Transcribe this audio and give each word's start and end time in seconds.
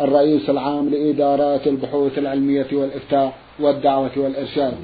الرئيس 0.00 0.50
العام 0.50 0.88
لإدارات 0.88 1.66
البحوث 1.66 2.18
العلمية 2.18 2.66
والإفتاء 2.72 3.32
والدعوة 3.60 4.10
والإرشاد. 4.16 4.74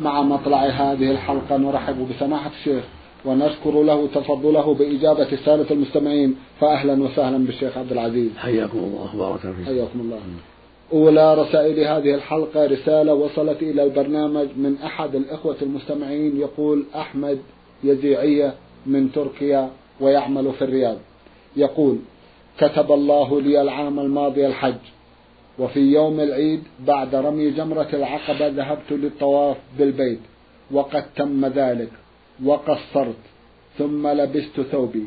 مع 0.00 0.22
مطلع 0.22 0.64
هذه 0.64 1.10
الحلقة 1.10 1.56
نرحب 1.56 2.08
بسماحة 2.10 2.50
الشيخ 2.50 2.84
ونشكر 3.24 3.82
له 3.82 4.06
تفضله 4.14 4.74
بإجابة 4.74 5.32
السادة 5.32 5.70
المستمعين. 5.70 6.36
فأهلا 6.60 7.02
وسهلا 7.02 7.38
بالشيخ 7.38 7.78
عبد 7.78 7.92
العزيز. 7.92 8.30
حياكم 8.36 8.78
الله 8.78 9.16
وبارك 9.16 9.40
فيكم. 9.40 9.64
حياكم 9.64 10.00
الله. 10.00 10.18
أولى 10.92 11.34
رسائل 11.34 11.80
هذه 11.80 12.14
الحلقة 12.14 12.66
رسالة 12.66 13.14
وصلت 13.14 13.62
إلى 13.62 13.82
البرنامج 13.82 14.46
من 14.56 14.76
أحد 14.84 15.14
الإخوة 15.14 15.56
المستمعين 15.62 16.40
يقول 16.40 16.84
أحمد 16.94 17.38
يزيعية 17.84 18.54
من 18.86 19.12
تركيا 19.12 19.70
ويعمل 20.00 20.52
في 20.52 20.64
الرياض. 20.64 20.96
يقول 21.56 21.96
كتب 22.60 22.92
الله 22.92 23.40
لي 23.40 23.62
العام 23.62 24.00
الماضي 24.00 24.46
الحج 24.46 24.82
وفي 25.58 25.80
يوم 25.80 26.20
العيد 26.20 26.62
بعد 26.80 27.14
رمي 27.14 27.50
جمرة 27.50 27.88
العقبة 27.92 28.48
ذهبت 28.48 28.90
للطواف 28.90 29.56
بالبيت 29.78 30.20
وقد 30.70 31.04
تم 31.16 31.46
ذلك 31.46 31.90
وقصرت 32.44 33.22
ثم 33.78 34.08
لبست 34.08 34.60
ثوبي 34.60 35.04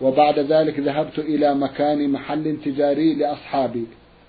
وبعد 0.00 0.38
ذلك 0.38 0.78
ذهبت 0.78 1.18
إلى 1.18 1.54
مكان 1.54 2.10
محل 2.10 2.56
تجاري 2.64 3.14
لأصحابي 3.14 3.86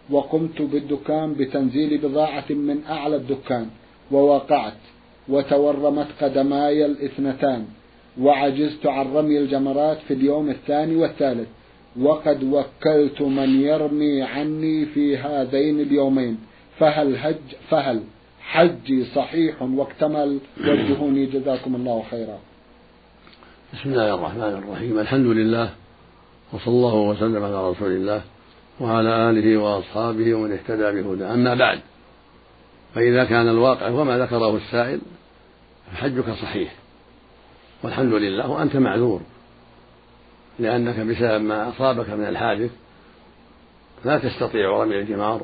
وقمت 0.09 0.61
بالدكان 0.61 1.33
بتنزيل 1.33 1.97
بضاعة 1.97 2.49
من 2.49 2.83
أعلى 2.89 3.15
الدكان 3.15 3.67
ووقعت 4.11 4.77
وتورمت 5.29 6.07
قدماي 6.21 6.85
الاثنتان 6.85 7.65
وعجزت 8.21 8.85
عن 8.85 9.13
رمي 9.13 9.37
الجمرات 9.37 9.97
في 10.07 10.13
اليوم 10.13 10.49
الثاني 10.49 10.95
والثالث. 10.95 11.47
وقد 12.01 12.43
وكلت 12.43 13.21
من 13.21 13.61
يرمي 13.61 14.21
عني 14.21 14.85
في 14.85 15.17
هذين 15.17 15.79
اليومين 15.79 16.37
فهل 16.79 17.15
هج 17.17 17.35
فهل 17.69 18.03
حجي 18.41 19.05
صحيح 19.05 19.61
واكتمل؟ 19.61 20.39
وجهوني 20.59 21.25
جزاكم 21.25 21.75
الله 21.75 22.03
خيرا. 22.11 22.39
بسم 23.73 23.89
الله 23.89 24.15
الرحمن 24.15 24.63
الرحيم 24.63 24.99
الحمد 24.99 25.25
لله 25.25 25.69
وصلى 26.53 26.73
الله 26.73 26.95
وسلم 26.95 27.43
على 27.43 27.69
رسول 27.69 27.91
الله 27.91 28.21
وعلى 28.79 29.29
آله 29.29 29.57
وأصحابه 29.57 30.33
ومن 30.33 30.51
اهتدى 30.51 31.01
بهداه. 31.01 31.33
أما 31.33 31.55
بعد 31.55 31.79
فإذا 32.95 33.25
كان 33.25 33.47
الواقع 33.49 33.89
وما 33.89 34.17
ذكره 34.17 34.55
السائل 34.55 34.99
فحجك 35.91 36.29
صحيح 36.41 36.75
والحمد 37.83 38.13
لله 38.13 38.49
وأنت 38.49 38.75
معذور. 38.75 39.21
لأنك 40.59 40.99
بسبب 40.99 41.41
ما 41.41 41.69
أصابك 41.69 42.09
من 42.09 42.25
الحادث 42.25 42.71
لا 44.05 44.17
تستطيع 44.17 44.69
رمي 44.69 44.99
الجمار 44.99 45.41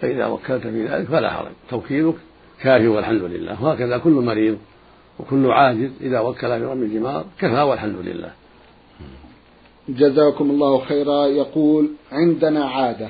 فإذا 0.00 0.26
وكلت 0.26 0.62
في 0.62 0.86
ذلك 0.86 1.06
فلا 1.08 1.30
حرج. 1.30 1.52
توكيلك 1.70 2.14
كافي 2.62 2.88
والحمد 2.88 3.22
لله. 3.22 3.64
وهكذا 3.64 3.98
كل 3.98 4.10
مريض 4.10 4.58
وكل 5.20 5.50
عاجز 5.50 5.90
إذا 6.00 6.20
وكل 6.20 6.40
في 6.40 6.64
رمي 6.64 6.86
الجمار 6.86 7.24
كفى 7.38 7.62
والحمد 7.62 7.96
لله. 7.96 8.30
جزاكم 9.88 10.50
الله 10.50 10.84
خيرا. 10.84 11.26
يقول 11.26 11.90
عندنا 12.12 12.64
عادة 12.64 13.08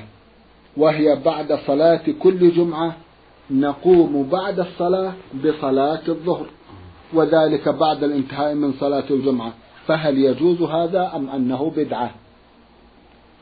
وهي 0.77 1.15
بعد 1.25 1.59
صلاة 1.67 2.01
كل 2.19 2.51
جمعة 2.51 2.95
نقوم 3.51 4.29
بعد 4.29 4.59
الصلاة 4.59 5.13
بصلاة 5.45 6.01
الظهر 6.07 6.45
وذلك 7.13 7.69
بعد 7.69 8.03
الانتهاء 8.03 8.53
من 8.53 8.73
صلاة 8.73 9.03
الجمعة. 9.09 9.53
فهل 9.89 10.17
يجوز 10.17 10.61
هذا 10.61 11.11
أم 11.15 11.29
أنه 11.29 11.73
بدعة؟ 11.77 12.11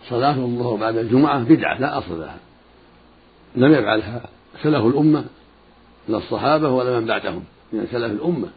صلاة 0.10 0.36
الظهر 0.36 0.76
بعد 0.76 0.98
الجمعة 0.98 1.44
بدعة 1.44 1.80
لا 1.80 1.98
أصل 1.98 2.20
لها. 2.20 2.38
لم 3.56 3.72
يفعلها 3.74 4.22
سلف 4.64 4.86
الأمة 4.86 5.26
لا 6.08 6.18
الصحابة 6.18 6.70
ولا 6.70 7.00
من 7.00 7.06
بعدهم. 7.06 7.44
من 7.74 7.88
سلف 7.92 8.12
الأمة. 8.12 8.48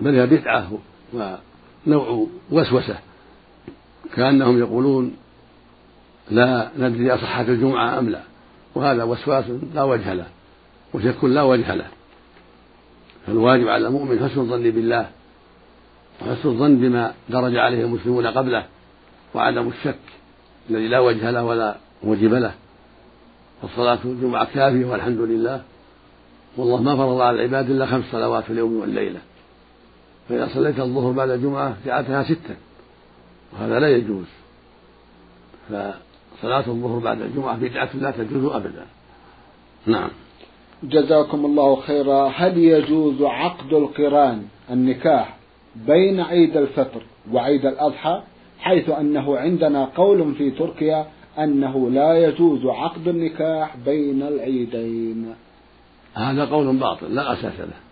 بل 0.00 0.14
هي 0.14 0.26
بدعة 0.26 0.78
ونوع 1.12 2.26
وسوسة. 2.50 2.98
كأنهم 4.14 4.58
يقولون 4.58 5.16
لا 6.30 6.70
ندري 6.78 7.14
أصحت 7.14 7.48
الجمعة 7.48 7.98
أم 7.98 8.08
لا. 8.08 8.20
وهذا 8.74 9.04
وسواس 9.04 9.44
لا 9.74 9.82
وجه 9.82 10.12
له. 10.12 10.26
وشك 10.94 11.24
لا 11.24 11.42
وجه 11.42 11.74
له. 11.74 11.86
فالواجب 13.26 13.68
على 13.68 13.86
المؤمن 13.86 14.28
حسن 14.28 14.40
الظن 14.40 14.62
بالله. 14.62 15.10
وحسن 16.22 16.48
الظن 16.48 16.76
بما 16.76 17.14
درج 17.28 17.56
عليه 17.56 17.84
المسلمون 17.84 18.26
قبله 18.26 18.66
وعدم 19.34 19.68
الشك 19.68 19.98
الذي 20.70 20.88
لا 20.88 20.98
وجه 20.98 21.30
له 21.30 21.44
ولا 21.44 21.76
موجب 22.04 22.34
له. 22.34 22.54
فالصلاة 23.62 23.98
الجمعة 24.04 24.44
كافية 24.54 24.84
والحمد 24.86 25.18
لله. 25.18 25.62
والله 26.56 26.82
ما 26.82 26.96
فرض 26.96 27.20
على 27.20 27.36
العباد 27.36 27.70
إلا 27.70 27.86
خمس 27.86 28.04
صلوات 28.12 28.44
في 28.44 28.50
اليوم 28.50 28.80
والليلة. 28.80 29.20
فإذا 30.28 30.48
صليت 30.54 30.80
الظهر 30.80 31.12
بعد 31.12 31.30
الجمعة 31.30 31.76
جعلتها 31.86 32.22
ستا 32.22 32.56
وهذا 33.52 33.78
لا 33.78 33.88
يجوز. 33.88 34.26
فصلاة 35.68 36.64
الظهر 36.66 36.98
بعد 36.98 37.22
الجمعة 37.22 37.56
بدعة 37.56 37.88
لا 37.94 38.10
تجوز 38.10 38.52
أبدا. 38.52 38.86
نعم. 39.86 40.10
جزاكم 40.82 41.44
الله 41.44 41.80
خيرا. 41.80 42.32
هل 42.36 42.58
يجوز 42.58 43.22
عقد 43.22 43.72
القران 43.72 44.46
النكاح؟ 44.70 45.36
بين 45.76 46.20
عيد 46.20 46.56
الفطر 46.56 47.02
وعيد 47.32 47.66
الأضحى 47.66 48.22
حيث 48.58 48.90
أنه 48.90 49.38
عندنا 49.38 49.84
قول 49.84 50.34
في 50.34 50.50
تركيا 50.50 51.06
أنه 51.38 51.90
لا 51.90 52.28
يجوز 52.28 52.66
عقد 52.66 53.08
النكاح 53.08 53.76
بين 53.76 54.22
العيدين. 54.22 55.34
هذا 56.14 56.44
قول 56.44 56.76
باطل 56.76 57.14
لا 57.14 57.32
أساس 57.32 57.60
له. 57.60 57.84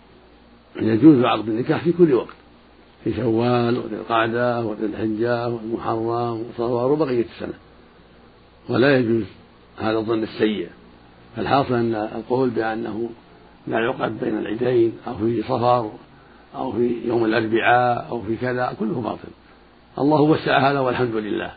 يجوز 0.92 1.24
عقد 1.24 1.48
النكاح 1.48 1.84
في 1.84 1.92
كل 1.92 2.14
وقت 2.14 2.34
في 3.04 3.14
شوال 3.14 3.78
وذي 3.78 3.96
القعدة 3.96 4.64
وذي 4.64 4.86
الحجة 4.86 5.48
والمحرم 5.48 6.40
وصفر 6.40 6.92
وبقية 6.92 7.24
السنة. 7.24 7.54
ولا 8.68 8.98
يجوز 8.98 9.24
هذا 9.78 9.98
الظن 9.98 10.22
السيء. 10.22 10.68
فالحاصل 11.36 11.74
أن 11.74 11.94
القول 11.94 12.50
بأنه 12.50 13.10
لا 13.66 13.78
يعقد 13.78 14.20
بين 14.20 14.38
العيدين 14.38 14.92
أو 15.06 15.14
في 15.14 15.42
صفر 15.42 15.90
أو 16.56 16.72
في 16.72 17.00
يوم 17.04 17.24
الأربعاء 17.24 18.06
أو 18.10 18.20
في 18.20 18.36
كذا 18.36 18.76
كله 18.78 19.00
باطل. 19.00 19.28
الله 19.98 20.20
وسع 20.20 20.70
هذا 20.70 20.80
والحمد 20.80 21.14
لله. 21.14 21.52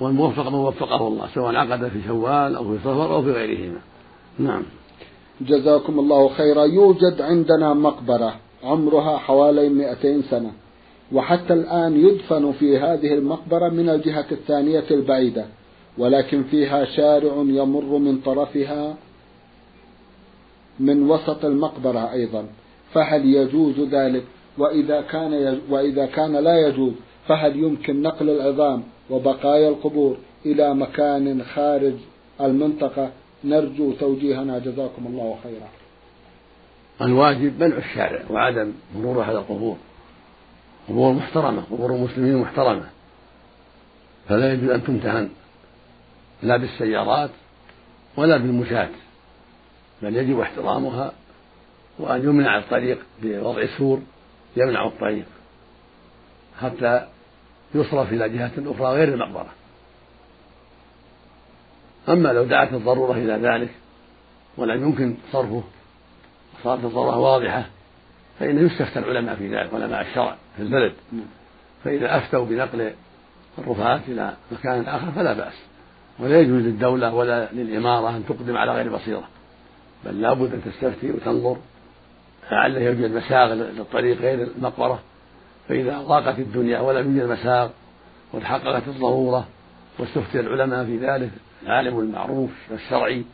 والموفق 0.00 0.48
من 0.48 0.54
وفقه 0.54 1.08
الله 1.08 1.26
سواء 1.34 1.56
عقد 1.56 1.88
في 1.88 2.02
شوال 2.06 2.56
أو 2.56 2.64
في 2.64 2.78
صفر 2.78 3.14
أو 3.14 3.22
في 3.22 3.30
غيرهما. 3.30 3.80
نعم. 4.38 4.62
جزاكم 5.40 5.98
الله 5.98 6.28
خيرا. 6.28 6.64
يوجد 6.64 7.20
عندنا 7.20 7.74
مقبرة 7.74 8.34
عمرها 8.64 9.18
حوالي 9.18 9.68
200 9.68 10.22
سنة 10.22 10.52
وحتى 11.12 11.52
الآن 11.52 11.96
يدفن 11.96 12.52
في 12.52 12.78
هذه 12.78 13.14
المقبرة 13.14 13.68
من 13.68 13.88
الجهة 13.88 14.26
الثانية 14.32 14.84
البعيدة 14.90 15.44
ولكن 15.98 16.42
فيها 16.42 16.84
شارع 16.84 17.32
يمر 17.36 17.98
من 17.98 18.18
طرفها 18.18 18.96
من 20.80 21.10
وسط 21.10 21.44
المقبرة 21.44 22.12
أيضا. 22.12 22.46
فهل 22.94 23.34
يجوز 23.34 23.80
ذلك؟ 23.80 24.24
وإذا 24.58 25.00
كان 25.00 25.60
وإذا 25.70 26.06
كان 26.06 26.36
لا 26.36 26.68
يجوز 26.68 26.92
فهل 27.28 27.56
يمكن 27.56 28.02
نقل 28.02 28.30
العظام 28.30 28.82
وبقايا 29.10 29.68
القبور 29.68 30.16
إلى 30.46 30.74
مكان 30.74 31.42
خارج 31.42 31.94
المنطقة؟ 32.40 33.10
نرجو 33.44 33.92
توجيهنا 33.92 34.58
جزاكم 34.58 35.06
الله 35.06 35.38
خيرا. 35.42 35.68
الواجب 37.02 37.62
منع 37.62 37.76
الشارع 37.76 38.22
وعدم 38.30 38.72
مرور 38.96 39.22
على 39.22 39.38
القبور. 39.38 39.76
قبور 40.88 41.12
محترمة 41.12 41.62
قبور 41.70 41.94
المسلمين 41.94 42.36
محترمة. 42.36 42.88
فلا 44.28 44.52
يجوز 44.52 44.70
أن 44.70 44.84
تمتهن. 44.84 45.28
لا 46.42 46.56
بالسيارات 46.56 47.30
ولا 48.16 48.36
بالمشاة 48.36 48.88
بل 50.02 50.16
يجب 50.16 50.40
احترامها 50.40 51.12
وأن 51.98 52.24
يمنع 52.24 52.58
الطريق 52.58 52.98
بوضع 53.22 53.66
سور 53.78 54.00
يمنع 54.56 54.86
الطريق 54.86 55.26
حتى 56.60 57.06
يصرف 57.74 58.12
إلى 58.12 58.28
جهة 58.28 58.52
أخرى 58.58 58.86
غير 58.86 59.14
المقبرة. 59.14 59.48
أما 62.08 62.28
لو 62.28 62.44
دعت 62.44 62.72
الضرورة 62.72 63.12
إلى 63.12 63.32
ذلك 63.32 63.70
ولم 64.56 64.82
يمكن 64.82 65.16
صرفه 65.32 65.62
صارت 66.64 66.84
الضرورة 66.84 67.18
واضحة 67.18 67.64
فإنه 68.38 68.60
يستفتى 68.60 68.98
العلماء 68.98 69.36
في 69.36 69.56
ذلك 69.56 69.74
علماء 69.74 70.00
الشرع 70.00 70.36
في 70.56 70.62
البلد. 70.62 70.92
نعم. 71.12 71.26
فإذا 71.84 72.16
أفتوا 72.16 72.44
بنقل 72.44 72.92
الرفاة 73.58 74.00
إلى 74.08 74.36
مكان 74.52 74.84
آخر 74.84 75.10
فلا 75.12 75.32
بأس. 75.32 75.54
ولا 76.18 76.40
يجوز 76.40 76.62
للدولة 76.62 77.14
ولا 77.14 77.52
للإمارة 77.52 78.16
أن 78.16 78.24
تقدم 78.28 78.56
على 78.56 78.72
غير 78.72 78.96
بصيرة. 78.96 79.28
بل 80.04 80.20
لابد 80.20 80.52
أن 80.52 80.62
تستفتي 80.64 81.10
وتنظر 81.10 81.56
لعله 82.52 82.80
يوجد 82.80 83.10
مساغ 83.10 83.54
للطريق 83.54 84.18
غير 84.18 84.42
المقبرة. 84.42 85.00
فإذا 85.68 85.98
ضاقت 85.98 86.38
الدنيا 86.38 86.80
ولم 86.80 87.18
يوجد 87.18 87.30
مساغ 87.30 87.68
وتحققت 88.32 88.88
الضرورة 88.88 89.48
واستفتي 89.98 90.40
العلماء 90.40 90.84
في 90.84 90.98
ذلك 90.98 91.30
العالم 91.62 91.98
المعروف 91.98 92.50
الشرعي 92.70 93.24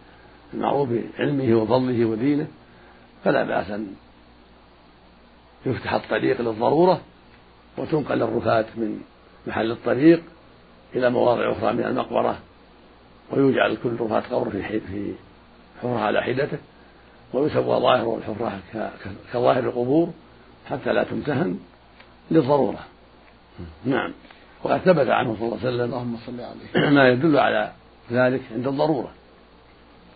المعروف 0.54 0.88
بعلمه 0.88 1.54
وفضله 1.54 2.04
ودينه 2.04 2.46
فلا 3.24 3.44
بأس 3.44 3.70
أن 3.70 3.94
يفتح 5.66 5.94
الطريق 5.94 6.40
للضرورة 6.40 7.00
وتنقل 7.78 8.22
الرفاة 8.22 8.66
من 8.76 9.00
محل 9.46 9.70
الطريق 9.70 10.22
إلى 10.94 11.10
مواضع 11.10 11.52
أخرى 11.52 11.72
من 11.72 11.84
المقبرة 11.84 12.38
ويجعل 13.30 13.76
كل 13.82 13.96
رفاة 14.00 14.20
قبر 14.20 14.50
في 14.50 14.80
في 14.80 15.12
حفرة 15.78 15.98
على 15.98 16.22
حدته. 16.22 16.58
ويسوى 17.32 17.80
ظاهر 17.80 18.18
الحفرة 18.18 18.60
كظاهر 19.32 19.64
القبور 19.64 20.08
حتى 20.66 20.92
لا 20.92 21.04
تمتهن 21.04 21.58
للضرورة. 22.30 22.78
نعم. 23.84 24.12
وقد 24.64 24.78
ثبت 24.78 25.08
عنه 25.08 25.36
صلى 25.38 25.46
الله 25.46 25.58
عليه 25.58 25.68
وسلم 25.68 25.84
اللهم 25.84 26.16
صل 26.26 26.40
عليه. 26.40 26.90
ما 26.90 27.08
يدل 27.08 27.38
على 27.38 27.72
ذلك 28.12 28.40
عند 28.54 28.66
الضرورة. 28.66 29.10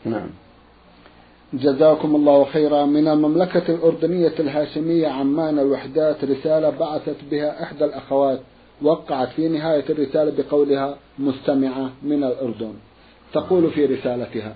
نعم. 0.05 0.28
جزاكم 1.52 2.16
الله 2.16 2.44
خيرا. 2.44 2.84
من 2.84 3.08
المملكة 3.08 3.75
الأردنية 3.75 4.34
الهاشمية 4.40 5.08
عمان 5.08 5.58
الوحدات 5.58 6.25
رسالة 6.25 6.70
بعثت 6.70 7.16
بها 7.31 7.62
إحدى 7.62 7.84
الأخوات 7.84 8.40
وقعت 8.82 9.28
في 9.28 9.49
نهاية 9.49 9.84
الرسالة 9.90 10.32
بقولها 10.43 10.96
مستمعة 11.19 11.90
من 12.02 12.25
الأردن. 12.25 12.75
تقول 13.32 13.70
في 13.70 13.87
رسالتها 13.87 14.54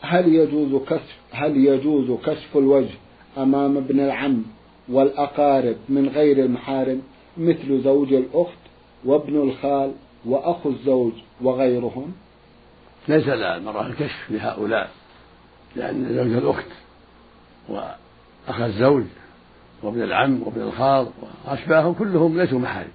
هل 0.00 0.34
يجوز 0.34 0.82
كشف 0.82 1.16
هل 1.32 1.56
يجوز 1.56 2.18
كشف 2.20 2.56
الوجه 2.56 2.94
أمام 3.38 3.76
ابن 3.76 4.00
العم 4.00 4.42
والأقارب 4.88 5.76
من 5.88 6.08
غير 6.08 6.44
المحارم 6.44 7.02
مثل 7.36 7.82
زوج 7.82 8.12
الأخت 8.12 8.58
وابن 9.04 9.36
الخال 9.36 9.92
وأخو 10.24 10.70
الزوج 10.70 11.12
وغيرهم؟ 11.42 12.12
ليس 13.08 13.26
لها 13.26 13.56
المرأة 13.56 13.86
الكشف 13.86 14.30
لهؤلاء 14.30 14.90
لأن 15.76 16.14
زوج 16.14 16.32
الأخت 16.32 16.66
وأخ 17.68 18.60
الزوج 18.60 19.04
وابن 19.82 20.02
العم 20.02 20.42
وابن 20.42 20.60
الخال 20.60 21.08
وأشباههم 21.46 21.94
كلهم 21.94 22.40
ليسوا 22.40 22.58
محارم 22.58 22.92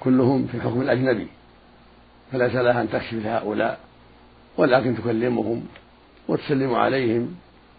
كلهم 0.00 0.46
في 0.46 0.60
حكم 0.60 0.80
الأجنبي 0.80 1.26
فليس 2.32 2.54
لها 2.54 2.82
أن 2.82 2.90
تكشف 2.90 3.12
لهؤلاء 3.12 3.80
ولكن 4.56 4.96
تكلمهم 4.96 5.66
وتسلم 6.28 6.74
عليهم 6.74 7.34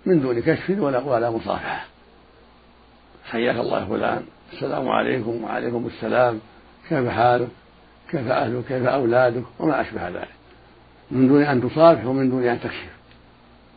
من 0.06 0.22
دون 0.22 0.40
كشف 0.40 0.70
ولا 0.80 1.00
ولا 1.00 1.30
مصافحة. 1.30 1.86
حياك 3.26 3.56
الله 3.56 3.86
فلان. 3.86 4.24
السلام 4.54 4.90
عليكم 4.90 5.44
وعليكم 5.44 5.88
السلام. 5.88 6.40
كيف 6.90 7.08
حالك؟ 7.08 7.48
كيف 8.12 8.28
أهلك؟ 8.28 8.66
كيف 8.68 8.86
أولادك؟ 8.86 9.44
وما 9.60 9.82
أشبه 9.82 10.10
ذلك. 10.10 10.28
من 11.12 11.28
دون 11.28 11.44
أن 11.44 11.62
تصافح 11.62 12.06
ومن 12.06 12.30
دون 12.30 12.44
أن 12.44 12.60
تكشف. 12.60 12.94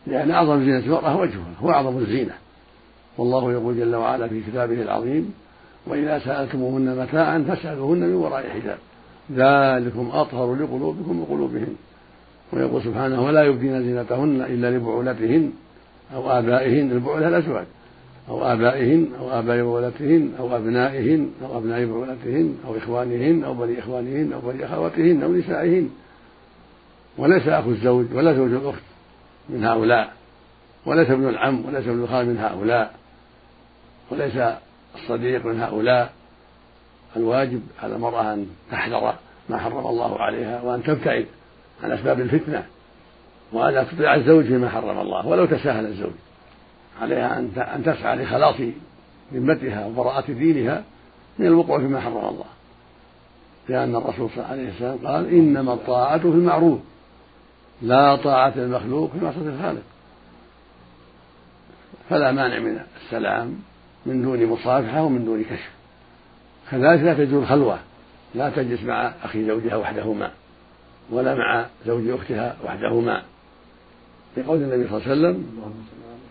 لأن 0.07 0.31
أعظم 0.31 0.59
زينة 0.59 0.79
المرأة 0.79 1.17
وجهها 1.17 1.53
هو 1.61 1.71
أعظم 1.71 1.97
الزينة. 1.97 2.33
والله 3.17 3.51
يقول 3.51 3.77
جل 3.77 3.95
وعلا 3.95 4.27
في 4.27 4.41
كتابه 4.41 4.81
العظيم 4.81 5.33
وإذا 5.87 6.19
سألتموهن 6.19 6.97
متاعا 6.97 7.45
فاسألوهن 7.47 7.99
من 7.99 8.15
وراء 8.15 8.49
حجاب. 8.49 8.77
ذلكم 9.31 10.09
أطهر 10.13 10.55
لقلوبكم 10.55 11.21
وقلوبهن 11.21 11.75
ويقول 12.53 12.83
سبحانه 12.83 13.25
ولا 13.25 13.43
يبدين 13.43 13.83
زينتهن 13.83 14.41
إلا 14.41 14.71
لبعولتهن 14.71 15.51
أو 16.15 16.31
آبائهن 16.31 16.91
البعولة 16.91 17.27
الأزواج 17.27 17.65
أو 18.29 18.53
آبائهن 18.53 19.07
أو 19.19 19.39
آباء 19.39 19.57
بعولتهن 19.57 20.31
أو 20.39 20.55
أبنائهن 20.55 21.31
أو 21.43 21.57
أبناء 21.57 21.85
بعولتهن 21.85 22.57
أو 22.67 22.77
إخوانهن 22.77 23.43
أو 23.43 23.53
بني 23.53 23.79
إخوانهن 23.79 24.33
أو 24.33 24.39
بني 24.41 24.65
أخواتهن 24.65 25.23
أو 25.23 25.33
نسائهن. 25.33 25.89
وليس 27.17 27.47
أخو 27.47 27.69
الزوج 27.69 28.05
ولا 28.13 28.33
زوج 28.33 28.51
الأخت 28.51 28.83
من 29.49 29.63
هؤلاء. 29.63 30.13
وليس 30.85 31.09
ابن 31.09 31.29
العم 31.29 31.65
وليس 31.65 31.87
ابن 31.87 32.03
الخال 32.03 32.25
من 32.25 32.37
هؤلاء. 32.37 32.93
وليس 34.11 34.37
الصديق 34.95 35.45
من 35.45 35.61
هؤلاء. 35.61 36.13
الواجب 37.15 37.61
على 37.83 37.95
المرأة 37.95 38.33
أن 38.33 38.47
تحذر 38.71 39.13
ما 39.49 39.57
حرم 39.57 39.87
الله 39.87 40.19
عليها 40.19 40.61
وأن 40.61 40.83
تبتعد. 40.83 41.25
عن 41.83 41.91
أسباب 41.91 42.19
الفتنة. 42.19 42.63
وألا 43.53 43.83
تطيع 43.83 44.15
الزوج 44.15 44.45
فيما 44.45 44.69
حرم 44.69 44.99
الله 44.99 45.27
ولو 45.27 45.45
تساهل 45.45 45.85
الزوج. 45.85 46.13
عليها 47.01 47.39
أن 47.75 47.83
تسعى 47.85 48.15
لخلاص 48.15 48.55
ذمتها 49.33 49.85
وبراءة 49.85 50.31
دينها 50.31 50.83
من 51.39 51.45
الوقوع 51.45 51.79
فيما 51.79 51.99
حرم 51.99 52.17
الله. 52.17 52.45
لأن 53.69 53.95
الرسول 53.95 54.29
صلى 54.29 54.37
الله 54.37 54.47
عليه 54.47 54.75
وسلم 54.75 55.07
قال 55.07 55.29
إنما 55.29 55.73
الطاعة 55.73 56.19
في 56.19 56.27
المعروف. 56.27 56.79
لا 57.81 58.15
طاعة 58.15 58.53
للمخلوق 58.55 59.11
في 59.11 59.25
معصية 59.25 59.41
الخالق. 59.41 59.81
فلا 62.09 62.31
مانع 62.31 62.59
من 62.59 62.79
السلام 63.05 63.55
من 64.05 64.21
دون 64.21 64.45
مصافحة 64.45 65.03
ومن 65.03 65.25
دون 65.25 65.43
كشف. 65.43 65.71
كذلك 66.71 67.01
لا 67.01 67.13
تجوز 67.13 67.41
الخلوة. 67.41 67.79
لا 68.35 68.49
تجلس 68.49 68.83
مع 68.83 69.11
أخي 69.23 69.45
زوجها 69.45 69.75
وحدهما. 69.75 70.31
ولا 71.11 71.35
مع 71.35 71.65
زوج 71.85 72.09
أختها 72.09 72.57
وحدهما. 72.65 73.23
لقول 74.37 74.57
النبي 74.57 74.89
صلى 74.89 74.97
الله 74.97 75.09
عليه 75.09 75.11
وسلم 75.11 75.45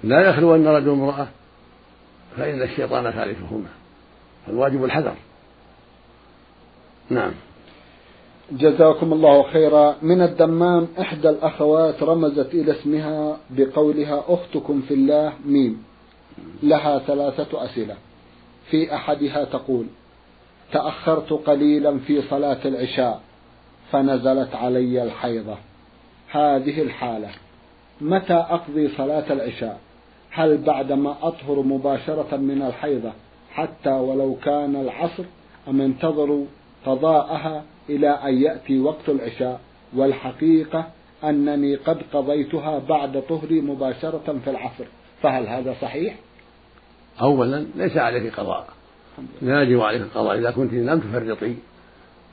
لا 0.05 0.20
يخلون 0.31 0.67
رجل 0.67 0.90
امرأة 0.90 1.28
فإن 2.37 2.62
الشيطان 2.62 3.11
ثالثهما 3.11 3.69
فالواجب 4.46 4.84
الحذر. 4.84 5.14
نعم. 7.11 7.32
جزاكم 8.52 9.12
الله 9.12 9.43
خيرا. 9.43 9.96
من 10.02 10.23
الدمام 10.23 10.88
إحدى 11.00 11.28
الأخوات 11.28 12.02
رمزت 12.02 12.55
إلى 12.55 12.73
اسمها 12.73 13.38
بقولها 13.50 14.25
أختكم 14.28 14.83
في 14.88 14.95
الله 14.95 15.33
ميم. 15.47 15.83
لها 16.62 16.99
ثلاثة 16.99 17.64
أسئلة. 17.64 17.97
في 18.71 18.95
أحدها 18.95 19.45
تقول 19.45 19.87
تأخرت 20.73 21.33
قليلا 21.33 21.99
في 21.99 22.23
صلاة 22.23 22.59
العشاء. 22.64 23.21
فنزلت 23.93 24.55
علي 24.55 25.02
الحيضة. 25.02 25.57
هذه 26.31 26.83
الحالة. 26.83 27.31
متى 28.00 28.35
أقضي 28.35 28.88
صلاة 28.88 29.33
العشاء؟ 29.33 29.81
هل 30.31 30.59
بعدما 30.59 31.16
أطهر 31.23 31.62
مباشرة 31.62 32.37
من 32.37 32.62
الحيضة 32.62 33.12
حتى 33.52 33.90
ولو 33.90 34.37
كان 34.45 34.76
العصر 34.76 35.25
أم 35.69 35.81
انتظر 35.81 36.45
قضاءها 36.87 37.64
إلى 37.90 38.09
أن 38.09 38.43
يأتي 38.43 38.81
وقت 38.81 39.09
العشاء؟ 39.09 39.61
والحقيقة 39.97 40.87
أنني 41.25 41.76
قد 41.76 41.99
قضيتها 42.12 42.78
بعد 42.78 43.23
طهري 43.28 43.61
مباشرة 43.61 44.38
في 44.45 44.50
العصر. 44.50 44.85
فهل 45.23 45.47
هذا 45.47 45.75
صحيح؟ 45.83 46.14
أولا 47.21 47.66
ليس 47.76 47.97
عليك 47.97 48.35
قضاء. 48.40 48.66
لا 49.43 49.62
يجب 49.62 49.81
عليك 49.81 50.02
القضاء. 50.02 50.38
إذا 50.38 50.50
كنت 50.50 50.73
لم 50.73 51.00
تفرطي 51.00 51.55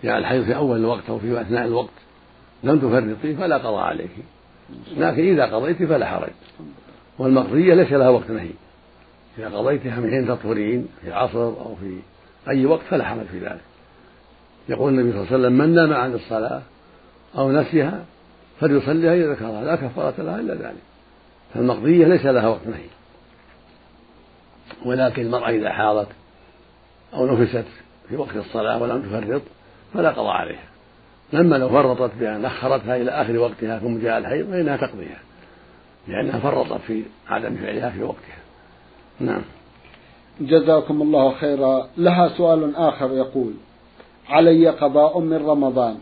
يعني 0.03 0.19
الحيض 0.19 0.43
في 0.43 0.55
أول 0.55 0.79
الوقت 0.79 1.09
أو 1.09 1.19
في 1.19 1.41
أثناء 1.41 1.65
الوقت 1.65 1.93
لم 2.63 2.79
تفرطي 2.79 3.35
فلا 3.35 3.57
قضاء 3.57 3.83
عليك. 3.83 4.11
لكن 4.97 5.21
إذا 5.21 5.45
قضيت 5.45 5.83
فلا 5.83 6.05
حرج. 6.05 6.29
والمقضية 7.19 7.73
ليس 7.73 7.91
لها 7.91 8.09
وقت 8.09 8.29
نهي. 8.29 8.51
إذا 9.37 9.57
قضيتها 9.57 9.99
من 9.99 10.09
حين 10.09 10.27
تطهرين 10.27 10.87
في 11.01 11.07
العصر 11.07 11.39
أو 11.39 11.75
في 11.75 11.99
أي 12.49 12.65
وقت 12.65 12.81
فلا 12.89 13.05
حرج 13.05 13.25
في 13.25 13.39
ذلك. 13.39 13.61
يقول 14.69 14.93
النبي 14.93 15.11
صلى 15.11 15.21
الله 15.21 15.33
عليه 15.33 15.39
وسلم 15.39 15.57
من 15.57 15.75
نام 15.75 15.93
عن 15.93 16.13
الصلاة 16.13 16.61
أو 17.37 17.51
نسيها 17.51 18.05
فليصليها 18.59 19.15
إذا 19.15 19.31
ذكرها 19.31 19.63
لا 19.63 19.75
كفارة 19.75 20.21
لها 20.21 20.39
إلا 20.39 20.53
ذلك. 20.53 20.83
فالمقضية 21.53 22.07
ليس 22.07 22.25
لها 22.25 22.47
وقت 22.47 22.67
نهي. 22.67 22.87
ولكن 24.85 25.21
المرأة 25.21 25.49
إذا 25.49 25.69
حاضت 25.69 26.07
أو 27.13 27.25
نفست 27.25 27.65
في 28.09 28.15
وقت 28.15 28.35
الصلاة 28.35 28.81
ولم 28.81 29.01
تفرط 29.01 29.41
فلا 29.93 30.09
قضاء 30.09 30.31
عليها. 30.31 30.63
لما 31.33 31.55
لو 31.55 31.69
فرطت 31.69 32.11
بأن 32.19 32.45
أخرتها 32.45 32.95
إلى 32.95 33.11
آخر 33.11 33.37
وقتها 33.37 33.79
ثم 33.79 33.99
جاء 33.99 34.17
الحيض 34.17 34.49
فإنها 34.49 34.77
تقضيها. 34.77 35.19
لأنها 36.07 36.39
فرطت 36.39 36.81
في 36.81 37.03
عدم 37.27 37.55
فعلها 37.55 37.89
في 37.89 38.03
وقتها. 38.03 38.37
نعم. 39.19 39.41
جزاكم 40.41 41.01
الله 41.01 41.33
خيرا. 41.33 41.87
لها 41.97 42.27
سؤال 42.27 42.75
آخر 42.75 43.11
يقول 43.11 43.53
علي 44.29 44.69
قضاء 44.69 45.19
من 45.19 45.37
رمضان. 45.37 45.97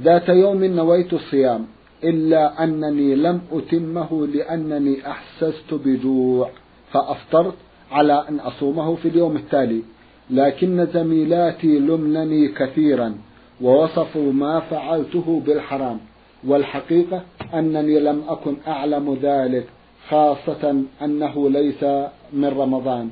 ذات 0.00 0.28
يوم 0.28 0.64
نويت 0.64 1.12
الصيام 1.12 1.66
إلا 2.04 2.64
أنني 2.64 3.14
لم 3.14 3.40
أتمه 3.52 4.26
لأنني 4.26 5.10
أحسست 5.10 5.74
بجوع 5.74 6.50
فأفطرت 6.92 7.54
على 7.92 8.24
أن 8.28 8.40
أصومه 8.40 8.96
في 8.96 9.08
اليوم 9.08 9.36
التالي. 9.36 9.82
لكن 10.30 10.86
زميلاتي 10.86 11.78
لمنني 11.78 12.48
كثيرا 12.48 13.14
ووصفوا 13.60 14.32
ما 14.32 14.60
فعلته 14.60 15.42
بالحرام 15.46 15.98
والحقيقة 16.46 17.22
أنني 17.54 18.00
لم 18.00 18.22
أكن 18.28 18.56
أعلم 18.66 19.18
ذلك 19.22 19.66
خاصة 20.08 20.82
أنه 21.02 21.50
ليس 21.50 21.84
من 22.32 22.44
رمضان. 22.44 23.10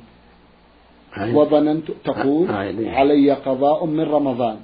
وظننت 1.34 1.90
تقول 2.04 2.50
علي 2.88 3.32
قضاء 3.32 3.86
من 3.86 4.00
رمضان. 4.00 4.56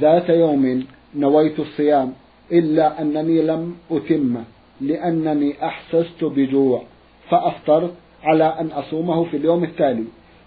ذات 0.00 0.28
يوم 0.28 0.84
نويت 1.16 1.60
الصيام 1.60 2.12
إلا 2.52 3.02
أنني 3.02 3.42
لم 3.42 3.74
أتمه 3.90 4.44
لأنني 4.80 5.64
أحسست 5.64 6.24
بجوع 6.24 6.82
فأفطرت 7.30 7.94
على 8.22 8.44
أن 8.44 8.66
أصومه 8.66 9.24
في 9.24 9.36
اليوم 9.36 9.64
التالي. 9.64 10.04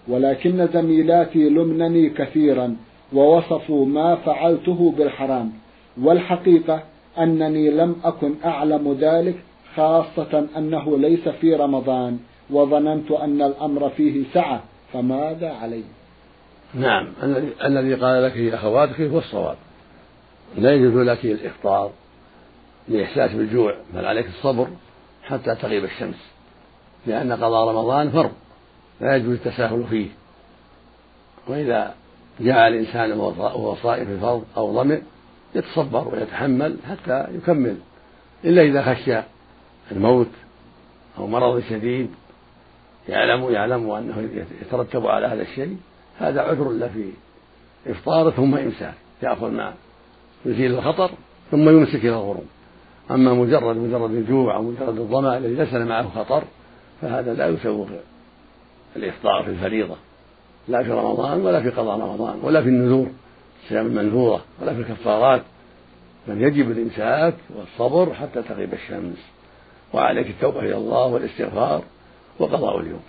ولكن 0.08 0.68
زميلاتي 0.74 1.48
لمنني 1.48 2.10
كثيرا 2.10 2.76
ووصفوا 3.12 3.86
ما 3.86 4.16
فعلته 4.16 4.94
بالحرام 4.98 5.52
والحقيقة 6.02 6.82
أنني 7.18 7.70
لم 7.70 7.96
أكن 8.04 8.34
أعلم 8.44 8.96
ذلك 9.00 9.36
خاصة 9.76 10.46
أنه 10.56 10.98
ليس 10.98 11.28
في 11.28 11.54
رمضان 11.54 12.18
وظننت 12.50 13.10
أن 13.10 13.42
الأمر 13.42 13.90
فيه 13.90 14.24
سعة 14.34 14.62
فماذا 14.92 15.52
علي؟ 15.52 15.82
نعم 16.74 17.12
الذي 17.64 17.94
قال 17.94 18.22
لك 18.22 18.54
أخواتك 18.54 19.00
هو 19.00 19.18
الصواب. 19.18 19.56
لا 20.56 20.74
يجوز 20.74 20.94
لك 20.94 21.24
الإفطار 21.24 21.90
لإحساس 22.88 23.32
بالجوع 23.32 23.74
بل 23.94 24.04
عليك 24.04 24.26
الصبر 24.26 24.68
حتى 25.22 25.54
تغيب 25.54 25.84
الشمس 25.84 26.30
لأن 27.06 27.32
قضاء 27.32 27.68
رمضان 27.68 28.10
فرض. 28.10 28.32
لا 29.00 29.16
يجوز 29.16 29.32
التساهل 29.32 29.84
فيه. 29.90 30.08
وإذا 31.46 31.94
جاء 32.40 32.68
الإنسان 32.68 33.12
وهو 33.12 33.74
صائم 33.74 34.04
في 34.04 34.18
فرض 34.20 34.44
أو 34.56 34.74
ظمئ 34.74 35.00
يتصبر 35.54 36.08
ويتحمل 36.08 36.76
حتى 36.90 37.26
يكمل. 37.34 37.76
إلا 38.44 38.62
إذا 38.62 38.94
خشى 38.94 39.22
الموت 39.92 40.30
أو 41.18 41.26
مرض 41.26 41.62
شديد 41.70 42.10
يعلم 43.08 43.50
يعلم 43.52 43.90
أنه 43.90 44.28
يترتب 44.62 45.06
على 45.06 45.26
هذا 45.26 45.42
الشيء 45.42 45.76
هذا 46.18 46.40
عذر 46.40 46.70
له 46.70 46.88
في 46.88 47.10
إفطاره 47.90 48.30
ثم 48.30 48.54
إمساك. 48.54 48.94
يأخذ 49.22 49.50
ما 49.50 49.74
يزيل 50.46 50.74
الخطر 50.74 51.10
ثم 51.50 51.68
يمسك 51.68 51.94
إلى 51.94 52.08
الغروب 52.08 52.46
أما 53.10 53.34
مجرد 53.34 53.76
مجرد 53.76 54.10
الجوع 54.10 54.56
أو 54.56 54.62
مجرد 54.62 54.98
الظمأ 54.98 55.36
الذي 55.36 55.54
ليس 55.54 55.74
معه 55.74 56.08
خطر 56.08 56.44
فهذا 57.00 57.34
لا 57.34 57.48
يسوغ 57.48 57.88
الإفطار 58.96 59.42
في 59.42 59.50
الفريضة. 59.50 59.96
لا 60.68 60.82
في 60.82 60.90
رمضان 60.90 61.40
ولا 61.40 61.62
في 61.62 61.70
قضاء 61.70 61.98
رمضان 61.98 62.38
ولا 62.42 62.62
في 62.62 62.68
النذور 62.68 63.06
الصيام 63.64 63.86
المنذورة 63.86 64.40
ولا 64.62 64.74
في 64.74 64.80
الكفارات. 64.80 65.42
بل 66.28 66.42
يجب 66.42 66.70
الإمساك 66.70 67.34
والصبر 67.56 68.14
حتى 68.14 68.42
تغيب 68.42 68.72
الشمس. 68.72 69.18
وعليك 69.94 70.26
التوبة 70.30 70.60
إلى 70.60 70.76
الله 70.76 71.06
والإستغفار 71.06 71.82
وقضاء 72.38 72.80
اليوم. 72.80 73.00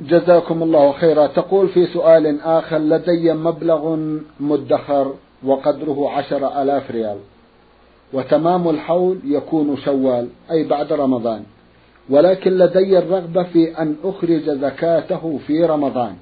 جزاكم 0.00 0.62
الله 0.62 0.92
خيرا. 0.92 1.26
تقول 1.26 1.68
في 1.68 1.86
سؤال 1.86 2.40
آخر 2.40 2.78
لدي 2.78 3.32
مبلغ 3.32 3.96
مدخر 4.40 5.14
وقدره 5.44 6.10
عشر 6.10 6.62
ألاف 6.62 6.90
ريال 6.90 7.18
وتمام 8.12 8.68
الحول 8.68 9.18
يكون 9.24 9.76
شوال 9.76 10.28
أي 10.50 10.64
بعد 10.64 10.92
رمضان. 10.92 11.44
ولكن 12.08 12.50
لدي 12.50 12.98
الرغبة 12.98 13.42
في 13.42 13.78
أن 13.78 13.96
أخرج 14.04 14.50
زكاته 14.50 15.40
في 15.46 15.64
رمضان. 15.64 16.16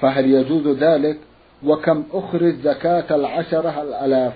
فهل 0.00 0.30
يجوز 0.30 0.78
ذلك؟ 0.78 1.18
وكم 1.64 2.04
أخرج 2.12 2.54
زكاة 2.54 3.16
العشرة 3.16 3.82
الألاف 3.82 4.32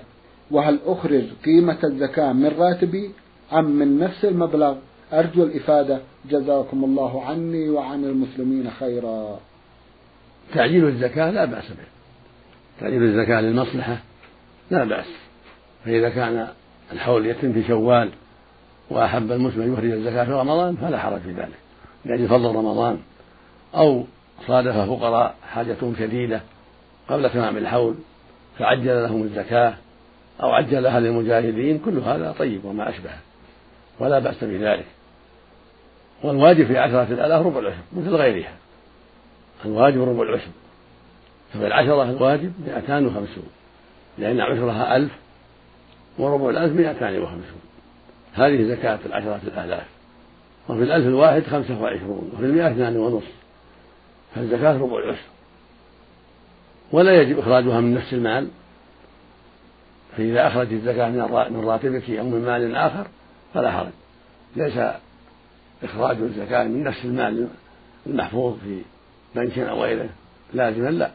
وهل 0.51 0.79
أخرج 0.85 1.23
قيمة 1.45 1.77
الزكاة 1.83 2.33
من 2.33 2.51
راتبي 2.59 3.11
أم 3.53 3.65
من 3.65 3.99
نفس 3.99 4.25
المبلغ؟ 4.25 4.75
أرجو 5.13 5.43
الإفادة. 5.43 5.99
جزاكم 6.29 6.83
الله 6.83 7.25
عني 7.25 7.69
وعن 7.69 8.03
المسلمين 8.03 8.69
خيرا. 8.79 9.39
تعجيل 10.53 10.87
الزكاة 10.87 11.31
لا 11.31 11.45
بأس 11.45 11.69
به. 11.69 11.87
تعجيل 12.79 13.03
الزكاة 13.03 13.41
للمصلحة 13.41 13.97
لا 14.71 14.83
بأس. 14.83 15.05
فإذا 15.85 16.09
كان 16.09 16.47
الحول 16.91 17.25
يتم 17.25 17.53
في 17.53 17.63
شوال 17.67 18.09
وأحب 18.89 19.31
المسلم 19.31 19.61
أن 19.61 19.73
يخرج 19.73 19.91
الزكاة 19.91 20.23
في 20.23 20.31
رمضان 20.31 20.75
فلا 20.75 20.99
حرج 20.99 21.21
في 21.21 21.31
ذلك. 21.31 21.59
لأجل 22.05 22.27
فضل 22.27 22.55
رمضان 22.55 22.99
أو 23.75 24.05
صادف 24.47 24.77
فقراء 24.77 25.35
حاجتهم 25.43 25.95
شديدة 25.99 26.41
قبل 27.09 27.29
تمام 27.29 27.57
الحول 27.57 27.95
فعجل 28.57 29.03
لهم 29.03 29.23
الزكاة 29.23 29.73
أو 30.43 30.51
عجلها 30.51 30.99
للمجاهدين 30.99 31.79
كل 31.79 31.97
هذا 31.99 32.35
طيب 32.39 32.65
وما 32.65 32.89
أشبهه 32.89 33.19
ولا 33.99 34.19
بأس 34.19 34.43
بذلك. 34.43 34.85
والواجب 36.23 36.67
في 36.67 36.77
عشرة 36.77 37.07
الآلاف 37.13 37.45
ربع 37.45 37.59
العشر 37.59 37.77
مثل 37.93 38.15
غيرها. 38.15 38.53
الواجب 39.65 40.01
ربع 40.01 40.23
العشر. 40.23 40.49
ففي 41.53 41.67
العشرة 41.67 42.03
الواجب 42.03 42.53
مئتان 42.67 43.05
وخمسون 43.05 43.49
لأن 44.17 44.41
عشرها 44.41 44.95
ألف 44.95 45.11
وربع 46.17 46.49
الألف 46.49 46.73
مئتان 46.73 47.21
وخمسون. 47.21 47.68
هذه 48.33 48.63
زكاة 48.63 48.99
العشرة 49.05 49.39
الآلاف. 49.43 49.87
وفي 50.69 50.83
الألف 50.83 51.07
الواحد 51.07 51.43
خمسة 51.43 51.81
وعشرون 51.81 52.31
وفي 52.33 52.45
المئة 52.45 52.71
اثنان 52.71 52.97
ونصف. 52.97 53.31
فالزكاة 54.35 54.77
ربع 54.77 54.97
العشر. 54.97 55.27
ولا 56.91 57.21
يجب 57.21 57.39
إخراجها 57.39 57.79
من 57.79 57.93
نفس 57.93 58.13
المال. 58.13 58.47
فإذا 60.17 60.47
أخرج 60.47 60.73
الزكاة 60.73 61.09
من 61.49 61.63
راتبك 61.65 62.09
أو 62.09 62.25
من 62.25 62.45
مال 62.45 62.75
آخر 62.75 63.07
فلا 63.53 63.71
حرج. 63.71 63.91
ليس 64.55 64.79
إخراج 65.83 66.17
الزكاة 66.17 66.63
من 66.63 66.83
نفس 66.83 67.05
المال 67.05 67.47
المحفوظ 68.07 68.57
في 68.63 68.81
بنك 69.35 69.59
أو 69.59 69.83
غيره. 69.83 70.09
لازما 70.53 70.89
لا. 70.89 71.11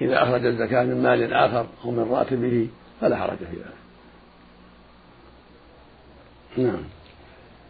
إذا 0.00 0.22
أخرج 0.22 0.46
الزكاة 0.46 0.84
من 0.84 1.02
مال 1.02 1.32
آخر 1.32 1.66
أو 1.84 1.90
من 1.90 2.10
راتبه 2.10 2.68
فلا 3.00 3.16
حرج 3.16 3.36
في 3.36 3.56
ذلك. 3.56 3.85
نعم. 6.58 6.82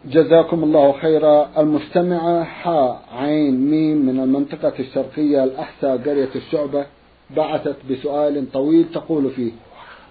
جزاكم 0.05 0.63
الله 0.63 0.91
خيرا. 0.91 1.49
المستمعة 1.57 2.43
حاء 2.43 3.01
عين 3.11 3.71
ميم 3.71 3.97
من 4.05 4.19
المنطقة 4.19 4.73
الشرقية 4.79 5.43
الأحساء 5.43 5.97
قرية 5.97 6.29
الشعبة 6.35 6.85
بعثت 7.35 7.75
بسؤال 7.91 8.51
طويل 8.51 8.85
تقول 8.93 9.29
فيه 9.31 9.51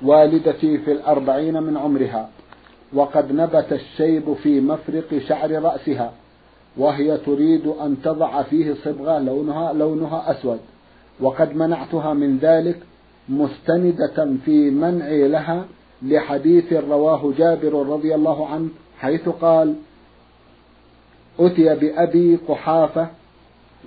والدتي 0.02 0.78
في 0.78 0.92
الأربعين 0.92 1.62
من 1.62 1.76
عمرها 1.76 2.28
وقد 2.92 3.32
نبت 3.32 3.72
الشيب 3.72 4.34
في 4.42 4.60
مفرق 4.60 5.18
شعر 5.28 5.62
رأسها 5.62 6.12
وهي 6.76 7.16
تريد 7.16 7.66
أن 7.66 7.96
تضع 8.04 8.42
فيه 8.42 8.74
صبغة 8.84 9.18
لونها 9.18 9.72
لونها 9.72 10.30
أسود 10.30 10.60
وقد 11.20 11.56
منعتها 11.56 12.14
من 12.14 12.38
ذلك 12.38 12.78
مستندة 13.28 14.36
في 14.44 14.70
منعي 14.70 15.28
لها 15.28 15.64
لحديث 16.02 16.72
رواه 16.72 17.32
جابر 17.38 17.86
رضي 17.86 18.14
الله 18.14 18.46
عنه 18.46 18.68
حيث 18.98 19.28
قال 19.28 19.74
أتي 21.40 21.74
بأبي 21.74 22.36
قحافة 22.48 23.08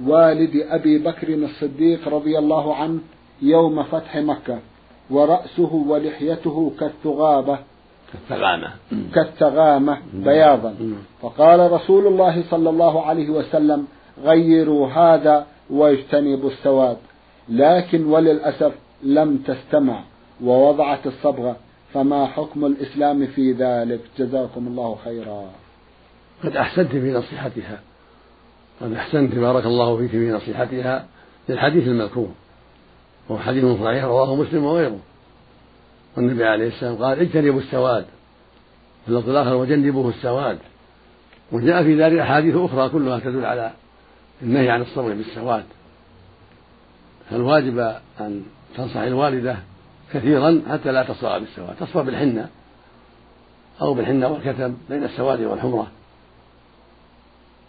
والد 0.05 0.65
أبي 0.69 0.97
بكر 0.97 1.33
الصديق 1.33 2.07
رضي 2.07 2.39
الله 2.39 2.75
عنه 2.75 2.99
يوم 3.41 3.83
فتح 3.83 4.17
مكة 4.17 4.59
ورأسه 5.09 5.73
ولحيته 5.73 6.71
كالثغابة. 6.79 7.59
كالثغامة. 8.13 8.69
كالثغامة 9.15 9.97
بياضا. 10.13 10.75
فقال 11.21 11.71
رسول 11.71 12.07
الله 12.07 12.43
صلى 12.49 12.69
الله 12.69 13.05
عليه 13.05 13.29
وسلم 13.29 13.87
غيروا 14.23 14.87
هذا 14.87 15.47
واجتنبوا 15.69 16.49
السواد 16.49 16.97
لكن 17.49 18.05
وللأسف 18.05 18.73
لم 19.03 19.37
تستمع 19.37 20.03
ووضعت 20.43 21.07
الصبغة. 21.07 21.55
فما 21.93 22.27
حكم 22.27 22.65
الإسلام 22.65 23.27
في 23.27 23.51
ذلك؟ 23.51 23.99
جزاكم 24.17 24.67
الله 24.67 24.97
خيرا. 25.03 25.51
قد 26.43 26.55
أحسنت 26.55 26.91
في 26.91 27.11
نصيحتها. 27.13 27.79
قد 28.81 28.93
أحسنت 28.93 29.35
بارك 29.35 29.65
الله 29.65 29.97
فيك 29.97 30.11
في 30.11 30.31
نصيحتها 30.31 31.05
للحديث 31.49 31.87
المذكور. 31.87 32.29
وهو 33.29 33.39
حديث 33.39 33.65
صحيح 33.65 34.03
رواه 34.03 34.35
مسلم 34.35 34.63
وغيره. 34.63 34.99
والنبي 36.17 36.45
عليه 36.45 36.67
السلام 36.67 36.95
قال 36.95 37.19
اجتنبوا 37.19 37.59
السواد. 37.59 38.05
في 39.05 39.11
اللفظ 39.11 39.29
الآخر 39.29 39.55
وجنبوه 39.55 40.09
السواد. 40.09 40.57
وجاء 41.51 41.83
في 41.83 42.03
ذلك 42.03 42.19
أحاديث 42.19 42.55
أخرى 42.55 42.89
كلها 42.89 43.19
تدل 43.19 43.45
على 43.45 43.71
النهي 44.41 44.69
عن 44.69 44.81
الصبر 44.81 45.13
بالسواد. 45.13 45.65
فالواجب 47.29 47.79
أن 48.19 48.43
تنصح 48.75 48.97
الوالدة 48.97 49.57
كثيرا 50.13 50.61
حتى 50.69 50.91
لا 50.91 51.03
تصبغ 51.03 51.39
بالسواد. 51.39 51.75
تصبغ 51.79 52.01
بالحنة 52.01 52.49
أو 53.81 53.93
بالحنة 53.93 54.27
والكتم 54.27 54.77
بين 54.89 55.03
السواد 55.03 55.41
والحمرة. 55.41 55.87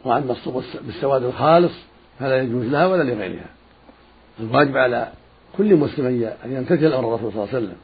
وأما 0.04 0.32
الصبغ 0.32 0.62
بالسواد 0.86 1.22
الخالص 1.22 1.72
فلا 2.18 2.42
يجوز 2.42 2.66
لها 2.66 2.86
ولا 2.86 3.02
لغيرها. 3.02 3.50
الواجب 4.40 4.76
على 4.76 5.12
كل 5.56 5.76
مسلم 5.76 6.06
أن 6.44 6.52
يمتثل 6.52 6.92
أمر 6.92 7.08
الرسول 7.08 7.32
صلى 7.32 7.42
الله 7.42 7.54
عليه 7.54 7.58
وسلم. 7.66 7.76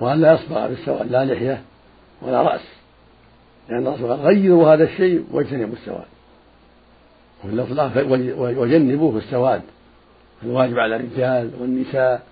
وأن 0.00 0.20
لا 0.20 0.32
يصبغ 0.32 0.68
بالسواد 0.68 1.10
لا 1.12 1.24
لحية 1.24 1.62
ولا 2.22 2.42
رأس. 2.42 2.60
لأن 3.68 3.86
الرسول 3.86 4.10
قال 4.10 4.20
غيروا 4.20 4.74
هذا 4.74 4.84
الشيء 4.84 5.26
واجتنبوا 5.30 5.74
السواد. 5.74 6.04
وفي 7.44 7.54
الإطلاق 7.54 7.92
وجنبوه 8.58 9.18
السواد. 9.18 9.62
الواجب 10.42 10.78
على 10.78 10.96
الرجال 10.96 11.50
والنساء 11.60 12.31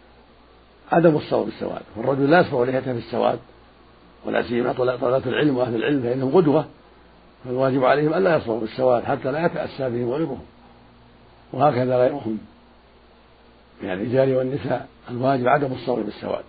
عدم 0.93 1.17
الصوم 1.17 1.45
بالسواد 1.45 1.83
والرجل 1.97 2.31
لا 2.31 2.41
يصبغ 2.41 2.65
لحيته 2.65 2.93
في 2.93 2.99
السواد 2.99 3.39
ولا 4.27 4.43
سيما 4.43 4.73
طلبة 4.73 5.17
العلم 5.27 5.57
وأهل 5.57 5.75
العلم 5.75 6.03
فإنهم 6.03 6.37
قدوة 6.37 6.65
فالواجب 7.45 7.85
عليهم 7.85 8.15
ألا 8.15 8.37
يصبغوا 8.37 8.61
بالسواد 8.61 9.05
حتى 9.05 9.33
لا 9.33 9.47
يتأسى 9.47 9.91
بهم 9.91 10.11
غيرهم 10.11 10.41
وهكذا 11.53 11.97
غيرهم 11.97 12.39
من 13.83 13.91
الرجال 13.91 14.37
والنساء. 14.37 14.89
الواجب 15.11 15.49
عدم 15.49 15.73
الصوم 15.73 16.03
بالسواد. 16.03 16.45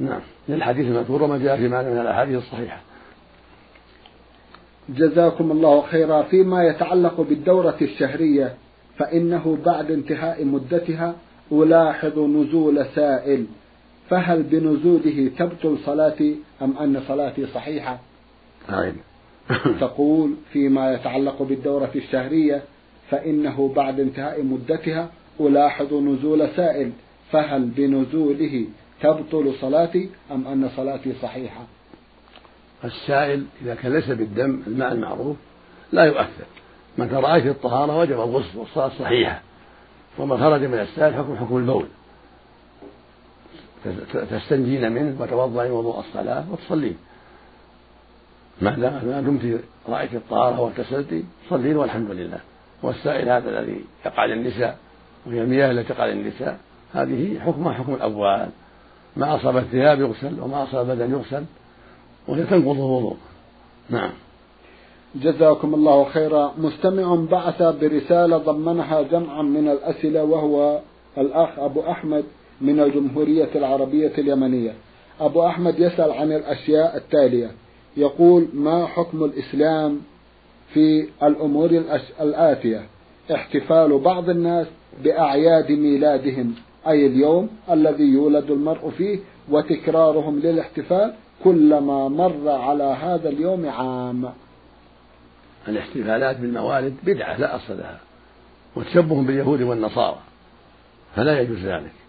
نعم. 0.00 0.20
للحديث 0.48 0.86
المذكور 0.86 1.22
وما 1.22 1.38
جاء 1.38 1.56
في 1.56 1.68
معنى 1.68 1.90
من 1.90 2.00
الأحاديث 2.00 2.38
الصحيحة. 2.38 2.80
جزاكم 4.88 5.50
الله 5.50 5.82
خيرا. 5.82 6.22
فيما 6.22 6.64
يتعلق 6.64 7.20
بالدورة 7.20 7.76
الشهرية 7.82 8.54
فإنه 8.98 9.58
بعد 9.66 9.90
انتهاء 9.90 10.44
مدتها 10.44 11.14
ألاحظ 11.52 12.18
نزول 12.18 12.86
سائل. 12.94 13.46
فهل 14.10 14.42
بنزوله 14.42 15.30
تبطل 15.38 15.78
صلاتي 15.84 16.36
أم 16.62 16.78
أن 16.78 17.02
صلاتي 17.08 17.46
صحيحة؟ 17.46 17.98
نعم. 18.70 18.92
تقول 19.80 20.34
فيما 20.52 20.94
يتعلق 20.94 21.42
بالدورة 21.42 21.90
الشهرية 21.96 22.62
فإنه 23.10 23.72
بعد 23.76 24.00
انتهاء 24.00 24.42
مدتها 24.42 25.10
ألاحظ 25.40 25.94
نزول 25.94 26.48
سائل 26.56 26.92
فهل 27.32 27.64
بنزوله 27.64 28.66
تبطل 29.00 29.54
صلاتي 29.60 30.10
أم 30.30 30.46
أن 30.46 30.70
صلاتي 30.76 31.12
صحيحة؟ 31.22 31.60
السائل 32.84 33.44
إذا 33.62 33.74
كان 33.74 33.92
ليس 33.92 34.10
بالدم 34.10 34.62
الماء 34.66 34.92
المعروف 34.92 35.36
لا 35.92 36.04
يؤثر. 36.04 36.46
متى 36.98 37.14
رأيت 37.14 37.46
الطهارة 37.46 37.98
وجب 37.98 38.12
الغسل 38.20 38.58
والصلاة 38.58 38.90
صحيحة. 38.98 39.42
وما 40.18 40.36
خرج 40.36 40.64
من 40.64 40.78
السائل 40.78 41.14
حكم 41.14 41.36
حكم 41.36 41.56
البول 41.56 41.86
تستنجين 44.30 44.92
منه 44.92 45.20
وتوضعين 45.20 45.70
وضوء 45.70 46.00
الصلاة 46.00 46.44
وتصلين 46.52 46.96
ما 48.60 49.20
دمت 49.20 49.60
رأيت 49.88 50.14
الطهارة 50.14 50.60
واغتسلت 50.60 51.24
صلين 51.50 51.76
والحمد 51.76 52.10
لله. 52.10 52.40
والسائل 52.82 53.28
هذا 53.28 53.50
الذي 53.50 53.84
يقع 54.06 54.24
للنساء 54.24 54.78
وهي 55.26 55.42
المياه 55.42 55.70
التي 55.70 55.94
تقع 55.94 56.06
للنساء 56.06 56.58
هذه 56.92 57.40
حكمها 57.40 57.72
حكم 57.72 57.94
الأبوال 57.94 58.48
ما 59.16 59.36
أصاب 59.36 59.56
الثياب 59.56 60.00
يغسل 60.00 60.40
وما 60.40 60.62
أصاب 60.62 60.90
البدن 60.90 61.10
يغسل 61.10 61.44
وهي 62.28 62.44
تنقض 62.44 62.76
الوضوء. 62.76 63.16
نعم. 63.90 64.10
جزاكم 65.14 65.74
الله 65.74 66.04
خيرا. 66.04 66.54
مستمع 66.58 67.14
بعث 67.30 67.62
برسالة 67.62 68.38
ضمنها 68.38 69.02
جمعا 69.02 69.42
من 69.42 69.68
الأسئلة 69.68 70.24
وهو 70.24 70.80
الأخ 71.18 71.58
أبو 71.58 71.80
أحمد. 71.90 72.24
من 72.60 72.80
الجمهورية 72.80 73.48
العربية 73.54 74.12
اليمنية. 74.18 74.74
أبو 75.20 75.46
أحمد 75.46 75.78
يسأل 75.78 76.10
عن 76.10 76.32
الأشياء 76.32 76.96
التالية. 76.96 77.50
يقول 77.96 78.48
ما 78.54 78.86
حكم 78.86 79.24
الإسلام 79.24 80.00
في 80.74 81.08
الأمور 81.22 81.82
الآتية؟ 82.20 82.86
احتفال 83.34 83.98
بعض 83.98 84.30
الناس 84.30 84.66
بأعياد 85.04 85.72
ميلادهم 85.72 86.54
أي 86.88 87.06
اليوم 87.06 87.48
الذي 87.70 88.04
يولد 88.04 88.50
المرء 88.50 88.90
فيه 88.90 89.18
وتكرارهم 89.48 90.38
للاحتفال 90.38 91.14
كلما 91.44 92.08
مر 92.08 92.48
على 92.48 92.84
هذا 92.84 93.28
اليوم 93.28 93.68
عام. 93.68 94.32
الاحتفالات 95.68 96.36
بالموالد 96.36 96.96
بدعة 97.02 97.40
لا 97.40 97.56
أصل 97.56 97.78
لها 97.78 98.00
وتشبه 98.76 99.22
باليهود 99.22 99.62
والنصارى 99.62 100.18
فلا 101.16 101.40
يجوز 101.40 101.58
ذلك. 101.58 102.05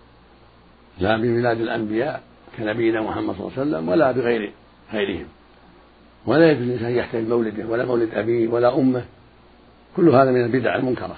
لا 1.00 1.18
بميلاد 1.18 1.62
الأنبياء 1.62 2.22
كنبينا 2.58 3.02
محمد 3.02 3.36
صلى 3.36 3.48
الله 3.48 3.52
عليه 3.58 3.62
وسلم 3.62 3.90
ولا 3.90 4.12
بغير 4.12 4.54
غيرهم. 4.94 5.26
ولا 6.26 6.52
يجوز 6.52 6.64
الإنسان 6.64 6.92
يحتفل 6.92 7.30
مولده 7.30 7.68
ولا 7.68 7.86
مولد 7.86 8.14
أبيه 8.14 8.48
ولا 8.48 8.78
أمه. 8.78 9.06
كل 9.96 10.10
هذا 10.10 10.32
من 10.32 10.46
البدع 10.46 10.76
المنكرة. 10.76 11.18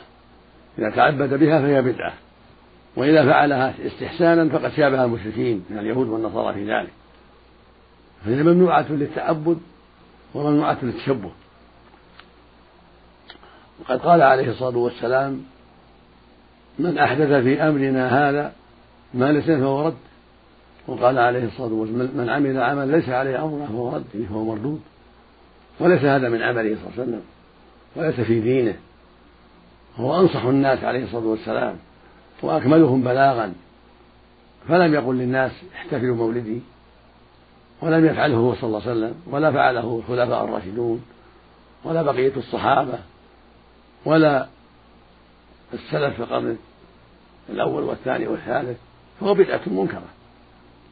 إذا 0.80 0.90
تعبد 0.90 1.34
بها 1.34 1.62
فهي 1.62 1.82
بدعة. 1.82 2.14
وإذا 2.96 3.26
فعلها 3.26 3.74
استحسانا 3.86 4.50
فقد 4.50 4.72
شابه 4.72 5.04
المشركين 5.04 5.66
من 5.70 5.78
اليهود 5.78 6.08
والنصارى 6.08 6.54
في 6.54 6.74
ذلك. 6.74 6.92
فهي 8.26 8.44
ممنوعة 8.44 8.86
للتعبد 8.90 9.60
وممنوعة 10.34 10.78
للتشبه. 10.84 11.32
وقد 13.80 14.00
قال 14.00 14.22
عليه 14.22 14.50
الصلاة 14.50 14.78
والسلام 14.78 15.44
من 16.80 16.98
أحدث 16.98 17.44
في 17.44 17.62
أمرنا 17.62 18.30
هذا 18.30 18.54
ما 19.14 19.32
ليس 19.32 19.46
فهو 19.46 19.88
رد. 19.88 19.98
وقال 20.88 21.18
عليه 21.18 21.46
الصلاة 21.46 21.74
والسلام 21.74 22.10
من 22.14 22.30
عمل 22.30 22.62
عملا 22.62 22.98
ليس 22.98 23.10
عليه 23.10 23.44
أمرنا 23.44 23.66
فهو 23.66 23.96
رد 23.96 24.06
يعني 24.14 24.26
فهو 24.26 24.44
مردود. 24.44 24.82
وليس 25.80 26.02
هذا 26.02 26.30
من 26.30 26.42
عمله 26.42 26.76
صلى 26.76 26.84
الله 26.84 26.94
عليه 26.94 27.04
وسلم. 27.04 27.22
وليس 27.96 28.20
في 28.20 28.40
دينه. 28.40 28.76
هو 29.98 30.20
أنصح 30.20 30.44
الناس 30.44 30.84
عليه 30.84 31.04
الصلاة 31.04 31.26
والسلام. 31.26 31.76
وأكملهم 32.42 33.02
بلاغا. 33.02 33.54
فلم 34.68 34.94
يقل 34.94 35.16
للناس 35.16 35.52
احتفلوا 35.76 36.16
مولدي 36.16 36.62
ولم 37.82 38.06
يفعله 38.06 38.36
هو 38.36 38.56
صلى 38.56 38.64
الله 38.64 38.82
عليه 38.82 38.92
وسلم. 38.92 39.16
ولا 39.28 39.52
فعله 39.52 39.98
الخلفاء 39.98 40.46
الراشدون. 40.46 41.06
ولا 41.84 42.02
بقية 42.02 42.34
الصحابة. 42.38 43.00
ولا 44.06 44.48
السلف 45.74 46.16
في 46.16 46.20
القرن 46.20 46.58
الأول 47.50 47.84
والثاني 47.84 48.28
والثالث. 48.28 48.78
فهو 49.20 49.34
بدعة 49.34 49.62
منكرة. 49.68 50.04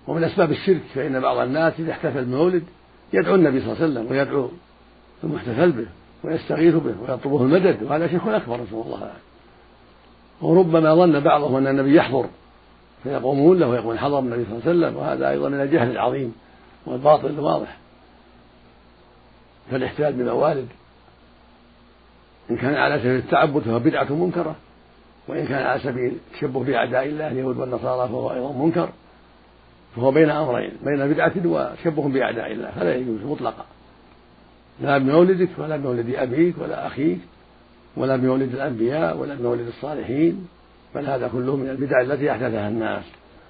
ومن 0.07 0.23
أسباب 0.23 0.51
الشرك 0.51 0.81
فإن 0.95 1.19
بعض 1.19 1.37
الناس 1.37 1.73
إذا 1.79 1.91
احتفل 1.91 2.25
بمولد 2.25 2.63
يدعو 3.13 3.35
النبي 3.35 3.59
صلى 3.59 3.71
الله 3.71 3.83
عليه 3.83 3.93
وسلم 3.93 4.11
ويدعو 4.11 4.49
المحتفل 5.23 5.71
به 5.71 5.85
ويستغيث 6.23 6.75
به 6.75 6.95
ويطلبه 7.01 7.41
المدد 7.41 7.83
وهذا 7.83 8.07
شرك 8.07 8.27
أكبر 8.27 8.55
نسأل 8.55 8.73
الله 8.73 8.97
العافية. 8.97 9.27
وربما 10.41 10.95
ظن 10.95 11.19
بعضهم 11.19 11.55
أن 11.55 11.67
النبي 11.67 11.95
يحضر 11.95 12.25
فيقومون 13.03 13.59
له 13.59 13.67
ويقول 13.67 13.99
حضر 13.99 14.19
النبي 14.19 14.45
صلى 14.45 14.53
الله 14.53 14.67
عليه 14.67 14.77
وسلم 14.79 14.97
وهذا 14.97 15.29
أيضا 15.29 15.49
من 15.49 15.61
الجهل 15.61 15.91
العظيم 15.91 16.35
والباطل 16.85 17.27
الواضح. 17.27 17.77
فالاحتفال 19.71 20.13
بموالد 20.13 20.67
إن 22.51 22.57
كان 22.57 22.75
على 22.75 22.99
سبيل 22.99 23.15
التعبد 23.15 23.61
فهو 23.61 23.79
بدعة 23.79 24.13
منكرة. 24.13 24.55
وإن 25.27 25.47
كان 25.47 25.63
على 25.63 25.79
سبيل 25.79 26.13
التشبه 26.31 26.63
بأعداء 26.63 27.05
الله 27.05 27.27
اليهود 27.27 27.57
والنصارى 27.57 28.09
فهو 28.09 28.31
أيضا 28.31 28.51
منكر. 28.51 28.89
فهو 29.95 30.11
بين 30.11 30.29
أمرين 30.29 30.71
بين 30.83 31.07
بدعة 31.07 31.33
وتشبه 31.45 32.09
بأعداء 32.09 32.51
الله 32.51 32.71
فلا 32.71 32.95
يجوز 32.95 33.23
مطلقا. 33.23 33.65
لا 34.81 34.97
بمولدك 34.97 35.49
ولا 35.57 35.77
بمولد 35.77 36.15
أبيك 36.15 36.55
ولا 36.61 36.87
أخيك 36.87 37.19
ولا 37.97 38.15
بمولد 38.15 38.53
الأنبياء 38.53 39.17
ولا 39.17 39.35
بمولد 39.35 39.67
الصالحين 39.67 40.47
بل 40.95 41.05
هذا 41.05 41.27
كله 41.27 41.55
من 41.55 41.69
البدع 41.69 42.01
التي 42.01 42.31
أحدثها 42.31 42.69
الناس. 42.69 43.03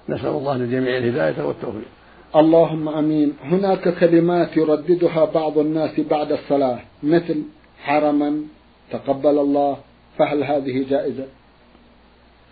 نسأل 0.08 0.28
الله 0.28 0.56
للجميع 0.56 0.96
الهداية 0.96 1.46
والتوفيق. 1.46 1.88
اللهم 2.36 2.88
آمين. 2.88 3.32
هناك 3.44 3.98
كلمات 3.98 4.56
يرددها 4.56 5.24
بعض 5.24 5.58
الناس 5.58 6.00
بعد 6.00 6.32
الصلاة 6.32 6.78
مثل 7.02 7.42
حرما 7.82 8.42
تقبل 8.90 9.38
الله 9.38 9.76
فهل 10.18 10.44
هذه 10.44 10.86
جائزة؟ 10.90 11.24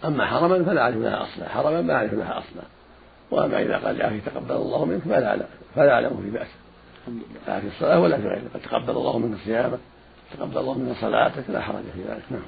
أما 0.05 0.27
حرما 0.27 0.65
فلا 0.65 0.83
اعرف 0.83 0.97
لها 0.97 1.23
أصلا 1.23 1.49
حرما 1.49 1.83
ما 1.83 1.95
اعرف 1.95 2.13
لها 2.13 2.39
أصلا. 2.39 2.63
وأما 3.31 3.63
إذا 3.63 3.77
قال 3.77 4.01
يا 4.01 4.07
أخي 4.07 4.21
تقبل 4.21 4.55
الله 4.55 4.85
منك 4.85 5.03
فلا 5.03 5.29
أعلم 5.29 5.47
فلا 5.75 5.93
أعلم 5.93 6.21
في 6.23 6.31
بأس. 6.31 6.47
لا 7.49 7.61
في 7.61 7.67
الصلاة 7.67 8.01
ولا 8.01 8.17
في 8.17 8.23
غيرها. 8.23 8.49
قد 8.55 8.61
تقبل 8.61 8.91
الله 8.91 9.19
منك 9.19 9.39
صيامك 9.45 9.79
تقبل 10.39 10.59
الله 10.59 10.79
منك 10.79 10.97
صلاتك 11.01 11.51
لا 11.51 11.61
حرج 11.61 11.83
في 11.95 12.03
ذلك. 12.09 12.23
نعم. 12.31 12.43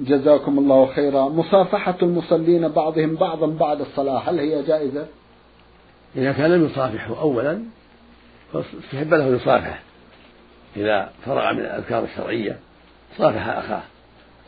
جزاكم 0.00 0.58
الله 0.58 0.86
خيرا. 0.86 1.28
مصافحة 1.28 1.96
المصلين 2.02 2.68
بعضهم 2.68 3.14
بعضا 3.14 3.46
بعد 3.46 3.80
الصلاة 3.80 4.18
هل 4.18 4.38
هي 4.38 4.62
جائزة؟ 4.62 5.06
إذا 6.16 6.32
كان 6.32 6.50
لم 6.50 6.64
يصافحه 6.64 7.20
أولا 7.20 7.62
فاستحب 8.52 9.14
له 9.14 9.26
يصافح. 9.26 9.82
إذا 10.76 11.10
فرغ 11.26 11.52
من 11.52 11.60
الأذكار 11.60 12.04
الشرعية 12.04 12.58
صافح 13.18 13.48
أخاه. 13.48 13.82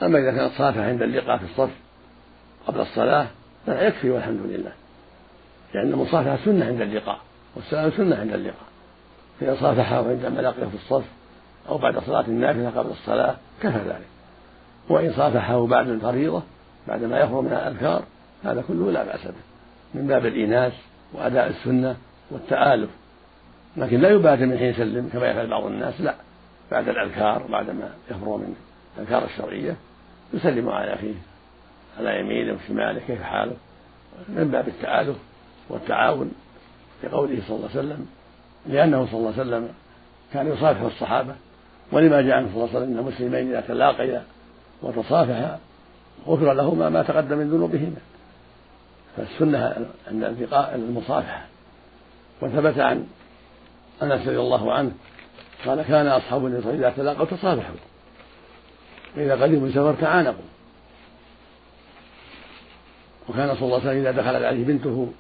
أما 0.03 0.19
إذا 0.19 0.31
كان 0.31 0.51
صافح 0.59 0.79
عند 0.79 1.03
اللقاء 1.03 1.37
في 1.37 1.45
الصف 1.45 1.71
قبل 2.67 2.81
الصلاة 2.81 3.27
فلا 3.67 3.83
يكفي 3.83 4.11
والحمد 4.11 4.41
لله. 4.45 4.73
لأن 5.75 5.93
المصافحة 5.93 6.39
سنة 6.45 6.67
عند 6.67 6.81
اللقاء 6.81 7.19
والسلام 7.57 7.91
سنة 7.91 8.17
عند 8.17 8.33
اللقاء. 8.33 8.71
فإن 9.41 9.57
صافحه 9.57 10.09
عندما 10.09 10.41
لقيه 10.41 10.67
في 10.67 10.75
الصف 10.75 11.05
أو 11.69 11.79
بعد 11.79 11.99
صلاة 11.99 12.25
النافلة 12.29 12.71
قبل 12.71 12.91
الصلاة 12.91 13.37
كفى 13.63 13.79
ذلك. 13.79 14.07
وإن 14.89 15.13
صافحه 15.13 15.67
بعد 15.67 15.89
الفريضة 15.89 16.43
بعد 16.89 17.05
ما 17.05 17.21
يفرغ 17.21 17.41
من 17.41 17.53
الأذكار 17.53 18.03
هذا 18.45 18.65
كله 18.69 18.91
لا 18.91 19.05
بأس 19.05 19.25
به. 19.25 19.51
من 19.95 20.07
باب 20.07 20.27
الإيناس 20.27 20.73
وأداء 21.13 21.49
السنة 21.49 21.97
والتآلف. 22.31 22.91
لكن 23.77 24.01
لا 24.01 24.09
يبادر 24.09 24.47
من 24.47 24.59
حين 24.59 24.67
يسلم 24.67 25.11
كما 25.13 25.27
يفعل 25.27 25.47
بعض 25.47 25.65
الناس 25.65 26.01
لا. 26.01 26.15
بعد 26.71 26.89
الأذكار 26.89 27.47
بعدما 27.51 27.91
يفرغ 28.11 28.37
من 28.37 28.55
الأذكار 28.97 29.25
الشرعية 29.25 29.77
يسلم 30.35 30.69
على 30.69 30.95
أخيه. 30.95 31.15
على 31.99 32.21
يمينه 32.21 32.59
وشماله 32.65 33.01
كيف 33.07 33.23
حاله 33.23 33.57
من 34.29 34.51
باب 34.51 34.69
التآلف 34.69 35.17
والتعاون 35.69 36.33
لقوله 37.05 37.39
صلى 37.49 37.57
الله 37.57 37.69
عليه 37.71 37.81
وسلم 37.81 38.07
لأنه 38.67 39.07
صلى 39.07 39.19
الله 39.19 39.33
عليه 39.33 39.43
وسلم 39.43 39.69
كان 40.33 40.47
يصافح 40.47 40.81
الصحابة 40.81 41.35
ولما 41.93 42.23
جاء 42.23 42.37
عنه 42.37 42.49
صلى 42.49 42.57
الله 42.57 42.69
عليه 42.69 42.79
وسلم 42.79 42.93
أن 42.93 42.99
المسلمين 42.99 43.49
إذا 43.49 43.61
تلاقيا 43.61 44.25
وتصافحا 44.83 45.59
غفر 46.27 46.53
لهما 46.53 46.89
ما 46.89 47.03
تقدم 47.03 47.39
من 47.39 47.51
ذنوبهما. 47.51 47.97
فالسنة 49.17 49.87
التقاء 50.09 50.75
المصافحة. 50.75 51.47
وثبت 52.43 52.79
عن 52.79 53.07
أنس 54.03 54.27
رضي 54.27 54.39
الله 54.39 54.73
عنه 54.73 54.93
قال 55.67 55.83
كان 55.83 56.07
أصحاب 56.07 56.47
النبي 56.47 56.71
إذا 56.71 56.91
تلاقوا 56.91 57.25
تصافحوا. 57.27 57.77
وإذا 59.17 59.43
قدموا 59.43 59.71
سفر 59.71 59.95
تعانقوا. 59.95 60.45
وكان 63.29 63.55
صلى 63.55 63.63
الله 63.63 63.81
عليه 63.81 63.91
وسلم 63.91 64.01
إذا 64.01 64.11
دخلت 64.11 64.45
عليه 64.45 64.65
بنته 64.65 65.13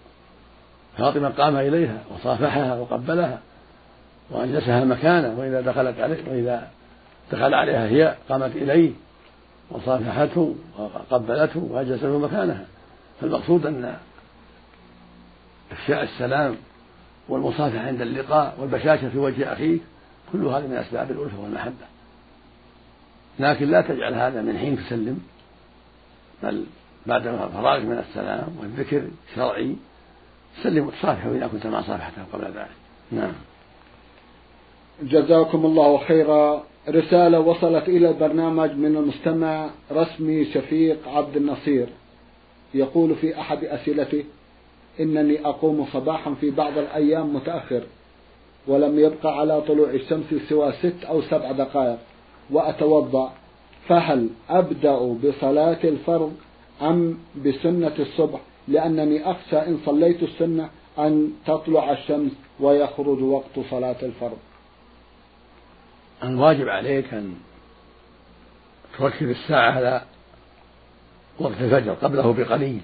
فاطمة 0.98 1.28
قام 1.28 1.56
إليها 1.56 1.98
وصافحها 2.14 2.74
وقبلها 2.74 3.40
وأجلسها 4.30 4.84
مكانه 4.84 5.38
وإذا 5.38 5.60
دخلت 5.60 6.00
عليه 6.00 6.18
وإذا 6.30 6.70
دخل 7.32 7.54
عليها 7.54 7.86
هي 7.86 8.16
قامت 8.28 8.56
إليه 8.56 8.92
وصافحته 9.70 10.54
وقبلته 10.78 11.60
وأجلسته 11.70 12.18
مكانها. 12.18 12.64
فالمقصود 13.20 13.66
أن 13.66 13.96
إفشاء 15.72 16.02
السلام 16.02 16.56
والمصافحة 17.28 17.86
عند 17.86 18.00
اللقاء 18.00 18.54
والبشاشة 18.58 19.08
في 19.08 19.18
وجه 19.18 19.52
أخيك 19.52 19.80
كل 20.32 20.46
هذا 20.46 20.66
من 20.66 20.76
أسباب 20.76 21.10
الألفة 21.10 21.40
والمحبة. 21.40 21.86
لكن 23.38 23.70
لا 23.70 23.80
تجعل 23.80 24.14
هذا 24.14 24.42
من 24.42 24.58
حين 24.58 24.76
تسلم 24.76 25.20
بل 26.42 26.64
بعد 27.06 27.22
فراغك 27.54 27.84
من 27.84 28.04
السلام 28.08 28.48
والذكر 28.60 29.02
شرعي 29.34 29.76
سلم 30.62 30.86
وتصافحه 30.86 31.30
إذا 31.30 31.46
كنت 31.46 31.66
ما 31.66 31.82
صافحته 31.82 32.22
قبل 32.32 32.44
ذلك. 32.44 32.70
نعم. 33.12 33.32
جزاكم 35.02 35.66
الله 35.66 35.98
خيرا. 35.98 36.64
رسالة 36.88 37.40
وصلت 37.40 37.88
إلى 37.88 38.08
البرنامج 38.08 38.70
من 38.70 38.96
المستمع 38.96 39.70
رسمي 39.92 40.44
شفيق 40.44 41.08
عبد 41.08 41.36
النصير. 41.36 41.86
يقول 42.74 43.14
في 43.14 43.40
أحد 43.40 43.64
أسئلته 43.64 44.24
إنني 45.00 45.46
أقوم 45.46 45.86
صباحا 45.92 46.34
في 46.40 46.50
بعض 46.50 46.78
الأيام 46.78 47.34
متأخر 47.34 47.82
ولم 48.66 48.98
يبقى 48.98 49.38
على 49.38 49.60
طلوع 49.60 49.90
الشمس 49.90 50.34
سوى 50.48 50.72
ست 50.72 51.04
أو 51.04 51.22
سبع 51.22 51.52
دقائق 51.52 51.98
وأتوضأ 52.50 53.32
فهل 53.88 54.28
أبدأ 54.50 54.98
بصلاة 54.98 55.78
الفرض 55.84 56.36
أم 56.82 57.18
بسنة 57.44 57.94
الصبح؟ 57.98 58.40
لأنني 58.68 59.30
أخشى 59.30 59.58
إن 59.58 59.78
صليت 59.86 60.22
السنة 60.22 60.70
أن 60.98 61.32
تطلع 61.46 61.92
الشمس 61.92 62.32
ويخرج 62.60 63.22
وقت 63.22 63.60
صلاة 63.70 63.96
الفرض. 64.02 64.38
الواجب 66.24 66.68
عليك 66.68 67.14
أن 67.14 67.34
تركز 68.98 69.28
الساعة 69.28 69.70
على 69.72 70.02
وقت 71.38 71.60
الفجر 71.60 71.92
قبله 71.92 72.32
بقليل. 72.32 72.80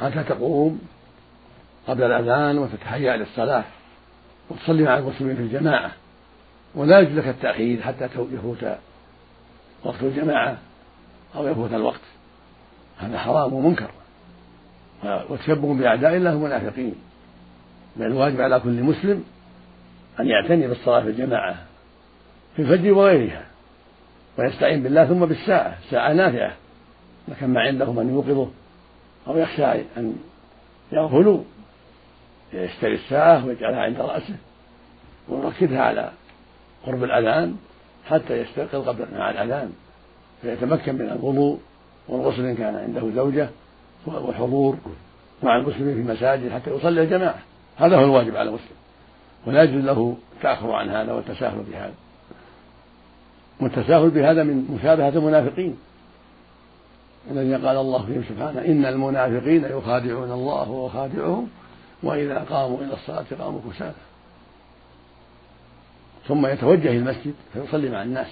حتى 0.00 0.24
تقوم 0.24 0.80
قبل 1.88 2.02
الأذان 2.02 2.58
وتتهيأ 2.58 3.16
للصلاة 3.16 3.64
وتصلي 4.50 4.82
مع 4.82 4.98
المسلمين 4.98 5.36
في 5.36 5.42
الجماعة؟ 5.42 5.92
ولا 6.74 7.00
يجوز 7.00 7.18
لك 7.18 7.28
التأخير 7.28 7.82
حتى 7.82 8.04
يفوت 8.04 8.64
وقت 9.84 10.02
الجماعة 10.02 10.58
أو 11.36 11.48
يفوت 11.48 11.72
الوقت. 11.72 12.00
هذا 12.98 13.18
حرام 13.18 13.52
ومنكر. 13.52 13.90
وتشبه 15.04 15.74
بأعداء 15.74 16.16
الله 16.16 16.32
المنافقين. 16.32 16.94
بل 17.96 18.06
الواجب 18.06 18.40
على 18.40 18.60
كل 18.60 18.82
مسلم 18.82 19.24
أن 20.20 20.26
يعتني 20.26 20.68
بالصلاة 20.68 21.00
في 21.00 21.08
الجماعة 21.08 21.56
في 22.56 22.62
الفجر 22.62 22.92
وغيرها 22.92 23.46
ويستعين 24.38 24.82
بالله 24.82 25.06
ثم 25.06 25.24
بالساعة 25.24 25.78
ساعة 25.90 26.12
نافعة 26.12 26.52
لكن 27.28 27.46
ما 27.46 27.60
عنده 27.60 27.92
من 27.92 28.08
يوقظه 28.08 28.50
أو 29.26 29.36
يخشى 29.36 29.64
أن 29.96 30.16
يغفلوا. 30.92 31.42
يشتري 32.52 32.94
الساعة 32.94 33.46
ويجعلها 33.46 33.80
عند 33.80 34.00
رأسه 34.00 34.36
ويركزها 35.28 35.82
على 35.82 36.10
قرب 36.86 37.04
الأذان 37.04 37.56
حتى 38.08 38.38
يستيقظ 38.38 38.88
قبل 38.88 39.06
مع 39.18 39.30
الأذان 39.30 39.72
فيتمكن 40.42 40.94
من 40.94 41.10
الوضوء 41.10 41.60
والغسل 42.08 42.44
إن 42.44 42.56
كان 42.56 42.76
عنده 42.76 43.10
زوجة 43.14 43.48
والحضور 44.06 44.76
مع 45.42 45.56
المسلمين 45.56 45.94
في 45.94 46.00
المساجد 46.00 46.52
حتى 46.52 46.70
يصلي 46.70 47.02
الجماعة. 47.02 47.38
هذا 47.76 47.96
هو 47.96 48.04
الواجب 48.04 48.36
على 48.36 48.48
المسلم 48.48 48.76
ولا 49.46 49.62
يجوز 49.62 49.84
له 49.84 50.16
التأخر 50.36 50.72
عن 50.72 50.88
هذا 50.88 51.12
والتساهل 51.12 51.62
بهذا. 51.70 51.94
والتساهل 53.60 54.10
بهذا 54.10 54.42
من 54.42 54.78
مشابهة 54.78 55.08
المنافقين. 55.08 55.76
الذين 57.30 57.66
قال 57.66 57.76
الله 57.76 58.06
فيهم 58.06 58.24
سبحانه 58.28 58.60
إن 58.60 58.84
المنافقين 58.84 59.64
يخادعون 59.64 60.32
الله 60.32 60.70
وهو 60.70 60.88
خادعهم 60.88 61.48
وإذا 62.02 62.38
قاموا 62.38 62.78
إلى 62.78 62.92
الصلاة 62.92 63.24
قاموا 63.40 63.60
كسالى. 63.70 63.94
ثم 66.28 66.46
يتوجه 66.46 66.88
إلى 66.88 66.98
المسجد 66.98 67.34
فيصلي 67.52 67.90
مع 67.90 68.02
الناس. 68.02 68.28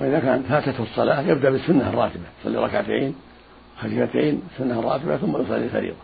وإذا 0.00 0.20
كان 0.20 0.42
فاتته 0.42 0.82
الصلاة 0.82 1.20
يبدأ 1.20 1.50
بالسنة 1.50 1.90
الراتبة 1.90 2.24
يصلي 2.40 2.58
ركعتين 2.58 3.14
خفيفتين 3.80 4.42
سنة 4.58 4.80
راتبة 4.80 5.16
ثم 5.16 5.42
يصلي 5.42 5.64
الفريضة 5.64 5.96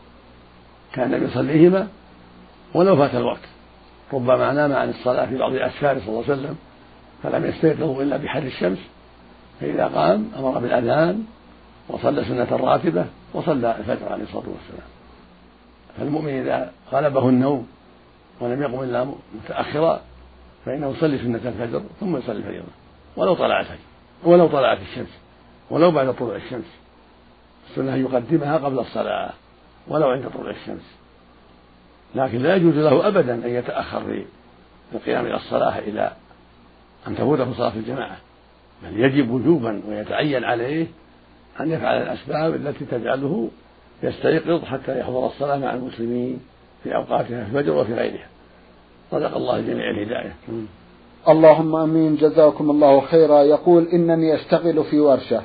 كان 0.93 1.25
يصليهما 1.25 1.89
ولو 2.75 2.97
فات 2.97 3.15
الوقت. 3.15 3.49
ربما 4.13 4.53
نام 4.53 4.73
عن 4.73 4.89
الصلاة 4.89 5.27
في 5.27 5.37
بعض 5.37 5.53
الأسفار 5.53 6.01
صلى 6.01 6.09
الله 6.09 6.25
عليه 6.29 6.33
وسلم 6.33 6.57
فلم 7.23 7.47
يستيقظوا 7.47 8.03
إلا 8.03 8.17
بحر 8.17 8.43
الشمس 8.43 8.79
فإذا 9.61 9.87
قام 9.87 10.31
أمر 10.39 10.59
بالأذان 10.59 11.25
وصلى 11.89 12.25
سنة 12.25 12.57
راتبة 12.57 13.07
وصلى 13.35 13.77
الفجر 13.79 14.13
عليه 14.13 14.25
الصلاة 14.25 14.45
والسلام. 14.49 14.89
فالمؤمن 15.99 16.29
إذا 16.29 16.73
غلبه 16.93 17.29
النوم 17.29 17.67
ولم 18.41 18.63
يقم 18.63 18.83
إلا 18.83 19.07
متأخرا 19.35 20.01
فإنه 20.67 20.91
يصلي 20.91 21.19
سنة 21.19 21.41
الفجر 21.45 21.83
ثم 22.01 22.17
يصلي 22.17 22.37
الفريضة 22.37 22.84
ولو 23.17 23.35
طلع 23.35 23.61
الفجر 23.61 23.79
ولو 24.25 24.47
طلعت 24.47 24.79
الشمس 24.81 25.19
ولو 25.71 25.91
بعد 25.91 26.15
طلوع 26.15 26.37
الشمس 26.37 26.65
السنة 27.71 27.97
يقدمها 27.97 28.59
قبل 28.59 28.79
الصلاة 28.79 29.31
ولو 29.89 30.09
عند 30.09 30.31
طلوع 30.35 30.51
الشمس. 30.51 30.95
لكن 32.15 32.39
لا 32.39 32.57
يجوز 32.57 32.75
له 32.75 33.09
أبدا 33.09 33.35
أن 33.35 33.49
يتأخر 33.51 34.05
في 34.05 34.25
القيام 34.93 35.27
إلى 35.27 35.37
الصلاة 35.37 35.79
إلى 35.79 36.13
أن 37.07 37.17
تفوته 37.17 37.53
صلاة 37.53 37.73
الجماعة 37.77 38.17
بل 38.83 39.01
يجب 39.01 39.31
وجوبا 39.31 39.83
ويتعين 39.89 40.45
عليه 40.45 40.87
أن 41.61 41.71
يفعل 41.71 42.03
الأسباب 42.03 42.55
التي 42.55 42.85
تجعله 42.85 43.51
يستيقظ 44.03 44.65
حتى 44.65 45.01
يحضر 45.01 45.27
الصلاة 45.27 45.59
مع 45.59 45.75
المسلمين 45.75 46.41
في 46.85 46.95
أوقاتها 46.95 47.45
في 47.45 47.59
الفجر 47.59 47.73
وفي 47.73 47.95
غيرها. 47.95 48.27
صدق 49.11 49.37
الله 49.37 49.61
جميع 49.61 49.91
الهداية. 49.91 50.35
اللهم 51.29 51.77
آمين 51.77 52.17
جزاكم 52.17 52.71
الله 52.71 53.01
خيرا. 53.01 53.43
يقول 53.43 53.89
إنني 53.89 54.35
أشتغل 54.35 54.85
في 54.85 55.01
ورشة 55.01 55.43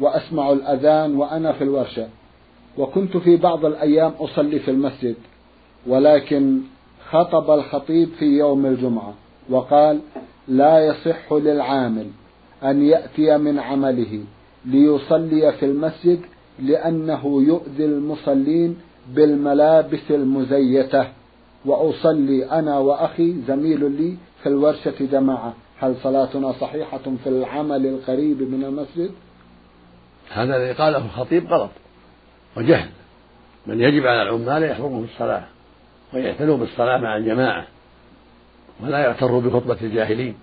وأسمع 0.00 0.52
الأذان 0.52 1.16
وأنا 1.16 1.52
في 1.52 1.64
الورشة. 1.64 2.08
وكنت 2.78 3.16
في 3.16 3.36
بعض 3.36 3.64
الأيام 3.64 4.12
أصلي 4.20 4.58
في 4.58 4.70
المسجد 4.70 5.14
ولكن 5.86 6.60
خطب 7.10 7.50
الخطيب 7.50 8.08
في 8.18 8.24
يوم 8.24 8.66
الجمعة 8.66 9.14
وقال 9.50 10.00
لا 10.48 10.86
يصح 10.86 11.32
للعامل 11.32 12.06
أن 12.64 12.82
يأتي 12.82 13.38
من 13.38 13.58
عمله 13.58 14.20
ليصلي 14.64 15.52
في 15.52 15.64
المسجد 15.66 16.20
لأنه 16.62 17.42
يؤذي 17.46 17.84
المصلين 17.84 18.76
بالملابس 19.14 20.10
المزيتة. 20.10 21.06
وأصلي 21.64 22.50
أنا 22.50 22.78
وأخي 22.78 23.34
زميل 23.48 23.92
لي 23.92 24.16
في 24.42 24.48
الورشة 24.48 24.94
جماعة. 25.00 25.54
هل 25.78 25.96
صلاتنا 26.02 26.52
صحيحة 26.52 27.02
في 27.24 27.28
العمل 27.28 27.86
القريب 27.86 28.42
من 28.42 28.64
المسجد؟ 28.64 29.10
هذا 30.30 30.56
الذي 30.56 30.72
قاله 30.72 31.04
الخطيب 31.04 31.52
غلط 31.52 31.70
وجهل. 32.56 32.88
بل 33.66 33.80
يجب 33.80 34.06
على 34.06 34.22
العمال 34.22 34.62
يحضروا 34.62 35.06
في 35.06 35.12
الصلاة 35.12 35.44
ويعتنوا 36.14 36.56
بالصلاة 36.56 36.98
مع 36.98 37.16
الجماعة 37.16 37.66
ولا 38.80 39.04
يغتروا 39.04 39.40
بخطبة 39.40 39.76
الجاهلين. 39.82 40.34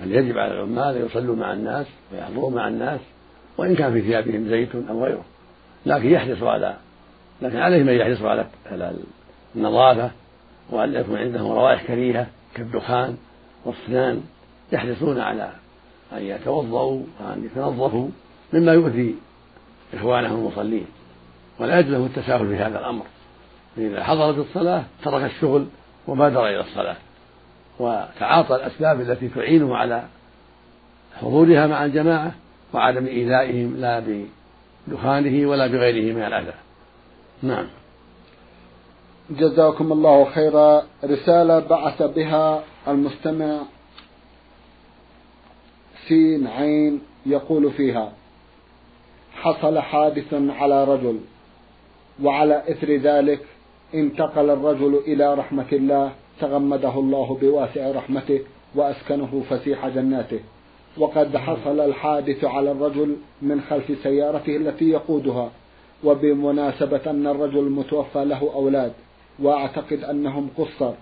بل 0.00 0.12
يجب 0.12 0.38
على 0.38 0.52
العمال 0.52 0.96
أن 0.96 1.06
يصلوا 1.06 1.36
مع 1.36 1.52
الناس 1.52 1.86
ويحضروا 2.12 2.50
مع 2.50 2.68
الناس 2.68 3.00
وإن 3.58 3.74
كان 3.74 3.92
في 3.92 4.00
ثيابهم 4.00 4.48
زيت 4.48 4.74
أو 4.74 5.04
غيره. 5.04 5.24
لكن 5.86 6.08
يحرصوا 6.08 6.50
على 6.50 6.76
لكن 7.42 7.56
عليهم 7.56 7.88
أن 7.88 7.94
يحرصوا 7.94 8.30
على 8.30 8.46
النظافة 9.56 10.10
وأن 10.70 10.94
يكون 10.94 11.18
عندهم 11.18 11.52
روائح 11.52 11.86
كريهة 11.86 12.26
كالدخان 12.54 13.16
والصنان 13.64 14.22
يحرصون 14.72 15.20
على 15.20 15.52
أن 16.12 16.22
يتوضأوا 16.22 17.02
وأن 17.20 17.44
يتنظفوا 17.44 18.08
مما 18.52 18.72
يؤذي 18.72 19.14
إخوانهم 19.94 20.38
المصلين. 20.38 20.86
ولا 21.58 21.78
يجوز 21.78 21.92
له 21.92 22.06
التساهل 22.06 22.48
في 22.48 22.56
هذا 22.56 22.78
الأمر. 22.78 23.04
فإذا 23.76 24.04
حضرت 24.04 24.38
الصلاة 24.38 24.84
ترك 25.04 25.30
الشغل 25.30 25.66
وبادر 26.08 26.46
إلى 26.46 26.60
الصلاة. 26.60 26.96
وتعاطى 27.78 28.56
الأسباب 28.56 29.00
التي 29.00 29.28
تعينه 29.28 29.76
على 29.76 30.02
حضورها 31.20 31.66
مع 31.66 31.84
الجماعة 31.84 32.32
وعدم 32.72 33.06
إيذائهم 33.06 33.76
لا 33.76 34.24
بدخانه 34.88 35.48
ولا 35.48 35.66
بغيره 35.66 36.14
من 36.14 36.22
الأذى. 36.22 36.54
نعم. 37.42 37.66
جزاكم 39.30 39.92
الله 39.92 40.24
خيرا. 40.24 40.82
رسالة 41.04 41.58
بعث 41.58 42.02
بها 42.02 42.64
المستمع 42.88 43.60
سين 46.08 46.46
عين 46.46 47.00
يقول 47.26 47.70
فيها 47.72 48.12
حصل 49.34 49.78
حادث 49.78 50.34
على 50.34 50.84
رجل 50.84 51.20
وعلى 52.22 52.62
إثر 52.68 52.96
ذلك 52.96 53.40
انتقل 53.94 54.50
الرجل 54.50 55.00
إلى 55.06 55.34
رحمة 55.34 55.66
الله 55.72 56.12
تغمده 56.40 56.94
الله 56.94 57.38
بواسع 57.40 57.90
رحمته 57.90 58.40
وأسكنه 58.74 59.42
فسيح 59.50 59.88
جناته. 59.88 60.40
وقد 60.98 61.36
حصل 61.36 61.80
الحادث 61.80 62.44
على 62.44 62.72
الرجل 62.72 63.16
من 63.42 63.60
خلف 63.60 63.92
سيارته 64.02 64.56
التي 64.56 64.90
يقودها. 64.90 65.50
وبمناسبة 66.04 67.00
أن 67.06 67.26
الرجل 67.26 67.58
المتوفى 67.58 68.24
له 68.24 68.50
أولاد 68.54 68.92
وأعتقد 69.42 70.04
أنهم 70.04 70.48
قصر 70.58 70.92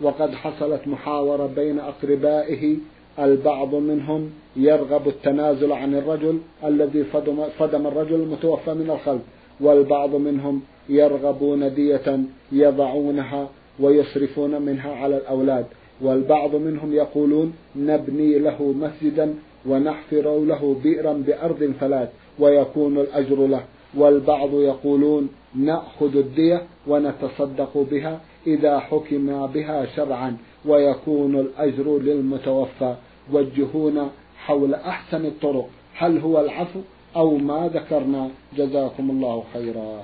وقد 0.00 0.34
حصلت 0.34 0.88
محاورة 0.88 1.46
بين 1.56 1.78
أقربائه 1.78 2.76
البعض 3.18 3.74
منهم 3.74 4.30
يرغب 4.56 5.08
التنازل 5.08 5.72
عن 5.72 5.94
الرجل 5.94 6.38
الذي 6.64 7.04
صدم, 7.12 7.44
صدم 7.58 7.86
الرجل 7.86 8.14
المتوفى 8.14 8.74
من 8.74 8.90
الخلف 8.90 9.22
والبعض 9.60 10.14
منهم 10.14 10.62
يرغبون 10.88 11.74
دية 11.74 12.18
يضعونها 12.52 13.48
ويصرفون 13.80 14.62
منها 14.62 14.94
على 14.94 15.16
الأولاد 15.16 15.66
والبعض 16.00 16.54
منهم 16.54 16.92
يقولون 16.92 17.52
نبني 17.76 18.38
له 18.38 18.62
مسجدا 18.62 19.34
ونحفر 19.66 20.38
له 20.44 20.76
بئرا 20.84 21.12
بأرض 21.12 21.72
فلات 21.80 22.10
ويكون 22.38 22.98
الأجر 22.98 23.46
له 23.46 23.64
والبعض 23.94 24.54
يقولون 24.54 25.28
نأخذ 25.54 26.16
الدية 26.16 26.62
ونتصدق 26.86 27.86
بها 27.90 28.20
إذا 28.46 28.78
حكم 28.78 29.46
بها 29.46 29.86
شرعا 29.96 30.36
ويكون 30.64 31.40
الأجر 31.40 31.98
للمتوفى. 31.98 32.96
وجهونا 33.32 34.10
حول 34.38 34.74
أحسن 34.74 35.26
الطرق 35.26 35.68
هل 35.96 36.18
هو 36.18 36.40
العفو 36.40 36.80
أو 37.16 37.36
ما 37.36 37.70
ذكرنا؟ 37.74 38.30
جزاكم 38.56 39.10
الله 39.10 39.44
خيرا. 39.52 40.02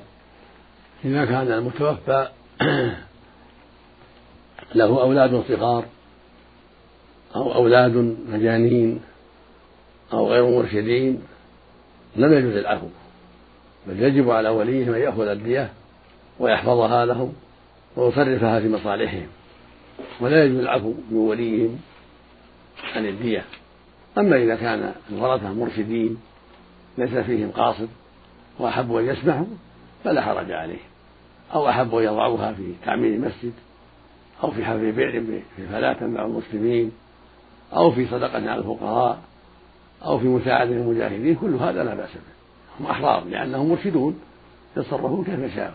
إذا 1.05 1.25
كان 1.25 1.53
المتوفى 1.53 2.29
له 4.75 5.03
أولاد 5.03 5.43
صغار 5.49 5.85
أو 7.37 7.55
أولاد 7.55 8.17
مجانين 8.29 9.01
أو 10.13 10.29
غير 10.29 10.51
مرشدين 10.51 11.23
لم 12.17 12.33
يجوز 12.33 12.57
العفو. 12.57 12.87
بل 13.87 14.03
يجب 14.03 14.31
على 14.31 14.49
وليهم 14.49 14.95
أن 14.95 15.01
يأخذ 15.01 15.27
الدية 15.27 15.73
ويحفظها 16.39 17.07
لهم 17.07 17.33
ويصرفها 17.97 18.61
في 18.61 18.69
مصالحهم. 18.69 19.27
ولا 20.21 20.45
يجوز 20.45 20.59
العفو 20.59 20.95
من 21.11 21.17
وليهم 21.17 21.79
عن 22.95 23.07
الدية. 23.07 23.45
أما 24.19 24.37
إذا 24.37 24.57
كان 24.57 24.93
الورثة 25.13 25.53
مرشدين 25.53 26.17
ليس 26.99 27.15
فيهم 27.15 27.51
قاصد 27.51 27.89
وأحبوا 28.59 29.01
أن 29.01 29.07
يسمحوا 29.07 29.47
فلا 30.05 30.23
حرج 30.23 30.53
عليه 30.53 30.91
أو 31.55 31.69
أحبوا 31.69 32.01
أن 32.01 32.07
يضعوها 32.07 32.53
في 32.53 32.73
تعمير 32.85 33.15
المسجد 33.15 33.53
أو 34.45 34.51
في 34.51 34.65
حفر 34.65 34.91
بئر 34.91 35.43
في 35.57 35.67
فلاة 35.67 36.07
مع 36.07 36.25
المسلمين 36.25 36.93
أو 37.73 37.91
في 37.91 38.07
صدقة 38.07 38.51
على 38.51 38.55
الفقراء 38.55 39.19
أو 40.05 40.19
في 40.19 40.27
مساعدة 40.27 40.71
المجاهدين 40.71 41.35
كل 41.35 41.55
هذا 41.55 41.85
لا 41.85 41.95
بأس 41.95 42.15
به. 42.15 42.40
هم 42.81 42.87
أحرار 42.87 43.25
لأنهم 43.25 43.69
مرشدون 43.69 44.21
يتصرفون 44.77 45.25
كيف 45.25 45.55
شاءوا 45.55 45.75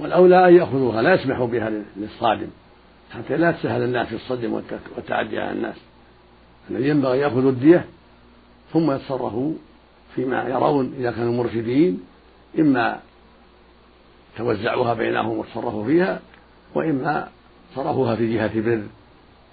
والأولى 0.00 0.48
أن 0.48 0.54
يأخذوها 0.54 1.02
لا 1.02 1.14
يسمحوا 1.14 1.46
بها 1.46 1.70
للصادم. 1.96 2.48
حتى 3.10 3.36
لا 3.36 3.52
تسهل 3.52 3.82
الناس 3.82 4.06
في 4.06 4.14
الصدم 4.14 4.52
والتعدي 4.96 5.38
على 5.38 5.52
الناس. 5.52 5.76
الذي 6.70 6.88
ينبغي 6.88 7.16
أن 7.16 7.20
يأخذوا 7.22 7.50
الدية 7.50 7.84
ثم 8.72 8.90
يتصرفوا 8.90 9.52
فيما 10.14 10.48
يرون 10.48 10.94
إذا 10.98 11.10
كانوا 11.10 11.32
مرشدين 11.32 12.02
إما 12.58 13.00
توزعوها 14.36 14.94
بينهم 14.94 15.38
وتصرفوا 15.38 15.84
فيها 15.84 16.20
وإما 16.74 17.28
صرفوها 17.74 18.16
في 18.16 18.34
جهة 18.34 18.60
بر 18.60 18.82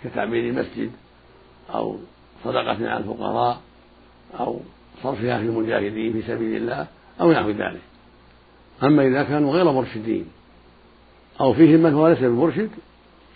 كتعمير 0.04 0.50
المسجد 0.50 0.92
أو 1.74 1.98
صدقة 2.44 2.90
على 2.90 2.98
الفقراء 2.98 3.62
أو 4.40 4.60
صرفها 5.04 5.38
في 5.38 5.46
المجاهدين 5.46 6.14
في 6.14 6.22
سبيل 6.22 6.56
الله 6.56 6.88
أو 7.22 7.32
نحو 7.32 7.50
ذلك. 7.50 7.82
أما 8.84 9.08
إذا 9.08 9.24
كانوا 9.24 9.54
غير 9.54 9.72
مرشدين 9.72 10.26
أو 11.42 11.54
فيهم 11.54 11.80
من 11.80 11.94
هو 11.94 12.08
ليس 12.08 12.20
بمرشد 12.20 12.70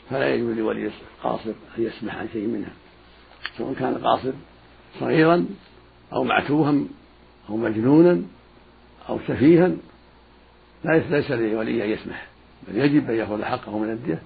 فلا 0.10 0.36
يجوز 0.36 0.58
لولي 0.58 0.92
القاصر 1.18 1.52
أن 1.78 1.84
يسمح 1.84 2.16
عن 2.16 2.28
شيء 2.34 2.48
منها. 2.48 2.72
سواء 3.58 3.74
كان 3.74 3.94
القاصر 3.94 4.32
صغيرا 5.00 5.46
أو 6.14 6.24
معتوها 6.24 6.84
أو 7.50 7.58
مجنونا 7.58 8.22
أو 9.10 9.20
سفيها 9.28 9.72
ليس 10.86 11.32
لولي 11.32 11.86
أن 11.86 11.90
يسمح. 11.90 12.28
بل 12.68 12.78
يجب 12.78 13.10
أن 13.10 13.16
يأخذ 13.16 13.44
حقه 13.44 13.78
من 13.78 13.90
الدية 13.90 14.22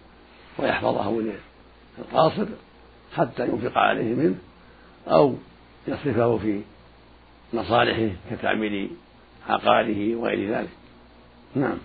ويحفظه 0.60 1.22
للقاصر 1.98 2.46
حتى 3.16 3.48
ينفق 3.48 3.78
عليه 3.78 4.16
منه 4.16 4.36
أو 5.08 5.36
يصرفه 5.88 6.38
في 6.38 6.62
مصالحه 7.56 8.10
كتعمير 8.32 8.90
عقاره 9.50 10.16
وغير 10.16 10.58
ذلك. 10.58 10.70
نعم. 11.56 11.78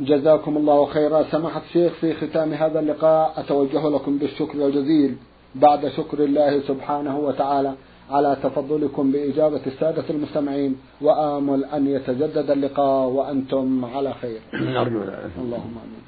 جزاكم 0.00 0.56
الله 0.56 0.86
خيرا. 0.86 1.22
سماحة 1.22 1.62
الشيخ 1.68 1.92
في 1.92 2.14
ختام 2.14 2.52
هذا 2.52 2.80
اللقاء 2.80 3.34
أتوجه 3.36 3.88
لكم 3.88 4.18
بالشكر 4.18 4.66
الجزيل. 4.66 5.16
بعد 5.54 5.88
شكر 5.88 6.24
الله 6.24 6.60
سبحانه 6.60 7.18
وتعالى 7.18 7.72
على 8.10 8.36
تفضلكم 8.42 9.12
بإجابة 9.12 9.60
السادة 9.66 10.04
المستمعين 10.10 10.76
وآمل 11.00 11.64
أن 11.64 11.86
يتجدد 11.86 12.50
اللقاء 12.50 13.08
وأنتم 13.08 13.84
على 13.84 14.14
خير. 14.14 14.40
نرجو 14.54 15.02
اللهم 15.38 15.74
آمين. 15.84 16.06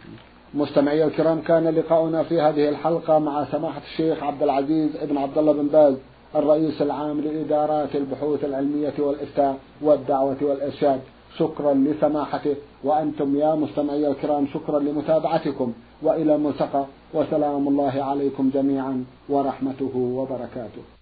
مستمعي 0.55 1.05
الكرام 1.05 1.41
كان 1.41 1.69
لقاؤنا 1.69 2.23
في 2.23 2.41
هذه 2.41 2.69
الحلقة 2.69 3.19
مع 3.19 3.45
سماحة 3.45 3.83
الشيخ 3.91 4.23
عبد 4.23 4.43
العزيز 4.43 4.97
ابن 4.97 5.17
عبد 5.17 5.39
الله 5.39 5.53
بن 5.53 5.69
باز. 5.69 5.95
الرئيس 6.37 6.83
العام 6.83 7.21
لإدارات 7.21 7.97
البحوث 7.97 8.45
العلمية 8.45 8.95
والإفتاء 8.99 9.59
والدعوة 9.83 10.37
والإرشاد 10.43 11.01
شكرا 11.39 11.75
لسماحته. 11.75 12.57
وأنتم 12.85 13.37
يا 13.37 13.55
مستمعي 13.55 14.09
الكرام 14.09 14.47
شكرا 14.47 14.79
لمتابعتكم. 14.79 15.73
وإلى 16.03 16.35
الملتقى. 16.35 16.85
وسلام 17.15 17.69
الله 17.69 18.03
عليكم 18.03 18.51
جميعا. 18.55 19.05
ورحمته 19.29 19.97
وبركاته. 19.97 20.98